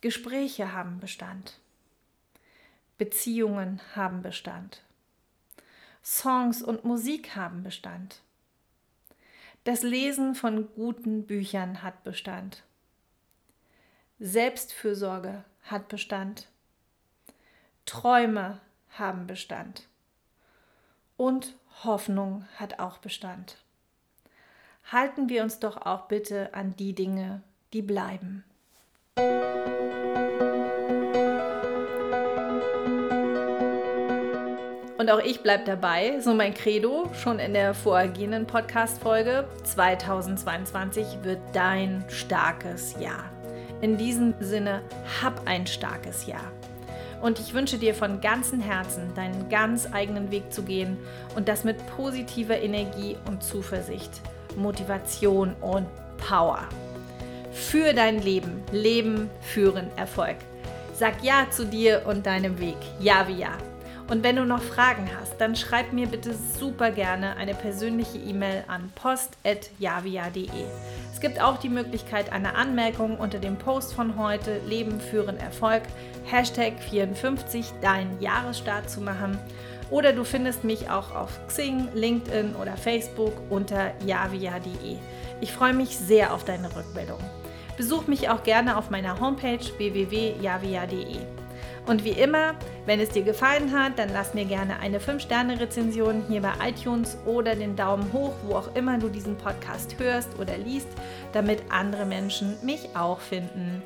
Gespräche 0.00 0.72
haben 0.72 1.00
Bestand. 1.00 1.58
Beziehungen 2.98 3.80
haben 3.96 4.22
Bestand. 4.22 4.82
Songs 6.04 6.62
und 6.62 6.84
Musik 6.84 7.34
haben 7.36 7.62
Bestand. 7.62 8.20
Das 9.64 9.82
Lesen 9.82 10.34
von 10.34 10.68
guten 10.74 11.26
Büchern 11.26 11.82
hat 11.82 12.02
Bestand. 12.04 12.64
Selbstfürsorge 14.24 15.42
hat 15.64 15.88
Bestand. 15.88 16.46
Träume 17.86 18.60
haben 18.90 19.26
Bestand. 19.26 19.88
Und 21.16 21.56
Hoffnung 21.82 22.46
hat 22.56 22.78
auch 22.78 22.98
Bestand. 22.98 23.56
Halten 24.92 25.28
wir 25.28 25.42
uns 25.42 25.58
doch 25.58 25.76
auch 25.76 26.02
bitte 26.02 26.54
an 26.54 26.76
die 26.76 26.94
Dinge, 26.94 27.42
die 27.72 27.82
bleiben. 27.82 28.44
Und 34.98 35.10
auch 35.10 35.18
ich 35.18 35.42
bleibe 35.42 35.64
dabei, 35.64 36.20
so 36.20 36.32
mein 36.32 36.54
Credo, 36.54 37.10
schon 37.12 37.40
in 37.40 37.54
der 37.54 37.74
vorhergehenden 37.74 38.46
Podcast-Folge. 38.46 39.48
2022 39.64 41.24
wird 41.24 41.40
dein 41.52 42.04
starkes 42.08 42.94
Jahr. 43.00 43.31
In 43.82 43.96
diesem 43.98 44.34
Sinne, 44.38 44.80
hab 45.20 45.46
ein 45.48 45.66
starkes 45.66 46.26
Jahr. 46.26 46.52
Und 47.20 47.40
ich 47.40 47.52
wünsche 47.52 47.78
dir 47.78 47.96
von 47.96 48.20
ganzem 48.20 48.60
Herzen, 48.60 49.12
deinen 49.16 49.48
ganz 49.48 49.88
eigenen 49.92 50.30
Weg 50.30 50.52
zu 50.52 50.62
gehen 50.62 50.96
und 51.34 51.48
das 51.48 51.64
mit 51.64 51.84
positiver 51.96 52.60
Energie 52.60 53.16
und 53.26 53.42
Zuversicht, 53.42 54.10
Motivation 54.56 55.54
und 55.60 55.88
Power. 56.16 56.60
Für 57.52 57.92
dein 57.92 58.22
Leben, 58.22 58.62
Leben, 58.70 59.28
Führen, 59.40 59.88
Erfolg. 59.96 60.36
Sag 60.94 61.22
Ja 61.24 61.48
zu 61.50 61.66
dir 61.66 62.02
und 62.06 62.24
deinem 62.24 62.60
Weg. 62.60 62.78
Ja 63.00 63.26
wie 63.26 63.40
Ja. 63.40 63.58
Und 64.08 64.22
wenn 64.22 64.36
du 64.36 64.44
noch 64.44 64.62
Fragen 64.62 65.08
hast, 65.18 65.40
dann 65.40 65.56
schreib 65.56 65.92
mir 65.92 66.06
bitte 66.06 66.34
super 66.34 66.90
gerne 66.90 67.36
eine 67.36 67.54
persönliche 67.54 68.18
E-Mail 68.18 68.64
an 68.68 68.92
post.javia.de. 68.94 70.48
Es 71.12 71.20
gibt 71.20 71.40
auch 71.40 71.58
die 71.58 71.68
Möglichkeit 71.68 72.32
einer 72.32 72.56
Anmerkung 72.56 73.16
unter 73.16 73.38
dem 73.38 73.56
Post 73.56 73.94
von 73.94 74.18
heute 74.18 74.58
Leben 74.66 75.00
führen 75.00 75.38
Erfolg, 75.38 75.82
Hashtag 76.24 76.74
54 76.90 77.72
deinen 77.80 78.20
Jahresstart 78.20 78.90
zu 78.90 79.00
machen. 79.00 79.38
Oder 79.90 80.12
du 80.12 80.24
findest 80.24 80.64
mich 80.64 80.90
auch 80.90 81.14
auf 81.14 81.38
Xing, 81.48 81.88
LinkedIn 81.94 82.56
oder 82.56 82.76
Facebook 82.76 83.34
unter 83.50 83.92
javia.de. 84.06 84.96
Ich 85.40 85.52
freue 85.52 85.74
mich 85.74 85.96
sehr 85.96 86.32
auf 86.32 86.44
deine 86.44 86.74
Rückmeldung. 86.74 87.20
Besuch 87.76 88.06
mich 88.06 88.28
auch 88.28 88.42
gerne 88.42 88.76
auf 88.76 88.90
meiner 88.90 89.20
Homepage 89.20 89.58
www.javia.de. 89.78 91.41
Und 91.84 92.04
wie 92.04 92.10
immer, 92.10 92.54
wenn 92.86 93.00
es 93.00 93.08
dir 93.08 93.22
gefallen 93.22 93.72
hat, 93.72 93.98
dann 93.98 94.10
lass 94.12 94.34
mir 94.34 94.44
gerne 94.44 94.78
eine 94.78 95.00
5-Sterne-Rezension 95.00 96.24
hier 96.28 96.40
bei 96.40 96.52
iTunes 96.68 97.18
oder 97.26 97.56
den 97.56 97.74
Daumen 97.74 98.12
hoch, 98.12 98.34
wo 98.44 98.54
auch 98.54 98.74
immer 98.76 98.98
du 98.98 99.08
diesen 99.08 99.36
Podcast 99.36 99.98
hörst 99.98 100.38
oder 100.38 100.56
liest, 100.58 100.88
damit 101.32 101.60
andere 101.70 102.04
Menschen 102.04 102.56
mich 102.62 102.90
auch 102.94 103.18
finden. 103.18 103.82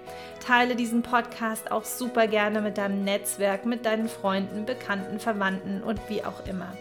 Teile 0.46 0.76
diesen 0.76 1.02
Podcast 1.02 1.72
auch 1.72 1.84
super 1.84 2.26
gerne 2.26 2.60
mit 2.60 2.76
deinem 2.76 3.02
Netzwerk, 3.02 3.64
mit 3.64 3.86
deinen 3.86 4.08
Freunden, 4.08 4.66
Bekannten, 4.66 5.18
Verwandten 5.18 5.82
und 5.82 5.98
wie 6.10 6.22
auch 6.22 6.46
immer. 6.46 6.72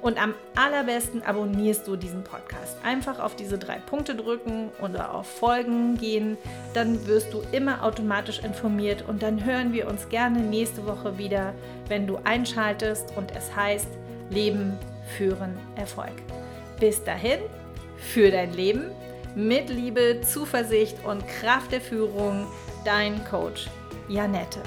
Und 0.00 0.22
am 0.22 0.34
allerbesten 0.54 1.22
abonnierst 1.22 1.86
du 1.86 1.96
diesen 1.96 2.22
Podcast. 2.22 2.76
Einfach 2.84 3.18
auf 3.18 3.34
diese 3.34 3.58
drei 3.58 3.78
Punkte 3.78 4.14
drücken 4.14 4.70
oder 4.80 5.14
auf 5.14 5.26
Folgen 5.26 5.96
gehen. 5.98 6.36
Dann 6.72 7.06
wirst 7.06 7.32
du 7.32 7.42
immer 7.50 7.82
automatisch 7.82 8.38
informiert 8.38 9.04
und 9.08 9.22
dann 9.22 9.44
hören 9.44 9.72
wir 9.72 9.88
uns 9.88 10.08
gerne 10.08 10.38
nächste 10.38 10.86
Woche 10.86 11.18
wieder, 11.18 11.52
wenn 11.88 12.06
du 12.06 12.18
einschaltest 12.22 13.12
und 13.16 13.32
es 13.36 13.54
heißt 13.54 13.88
Leben, 14.30 14.78
Führen, 15.16 15.58
Erfolg. 15.74 16.12
Bis 16.78 17.02
dahin, 17.02 17.40
für 17.96 18.30
dein 18.30 18.52
Leben 18.52 18.92
mit 19.34 19.68
Liebe, 19.68 20.20
Zuversicht 20.22 20.96
und 21.04 21.26
Kraft 21.26 21.72
der 21.72 21.80
Führung, 21.80 22.46
dein 22.84 23.24
Coach 23.24 23.68
Janette. 24.08 24.62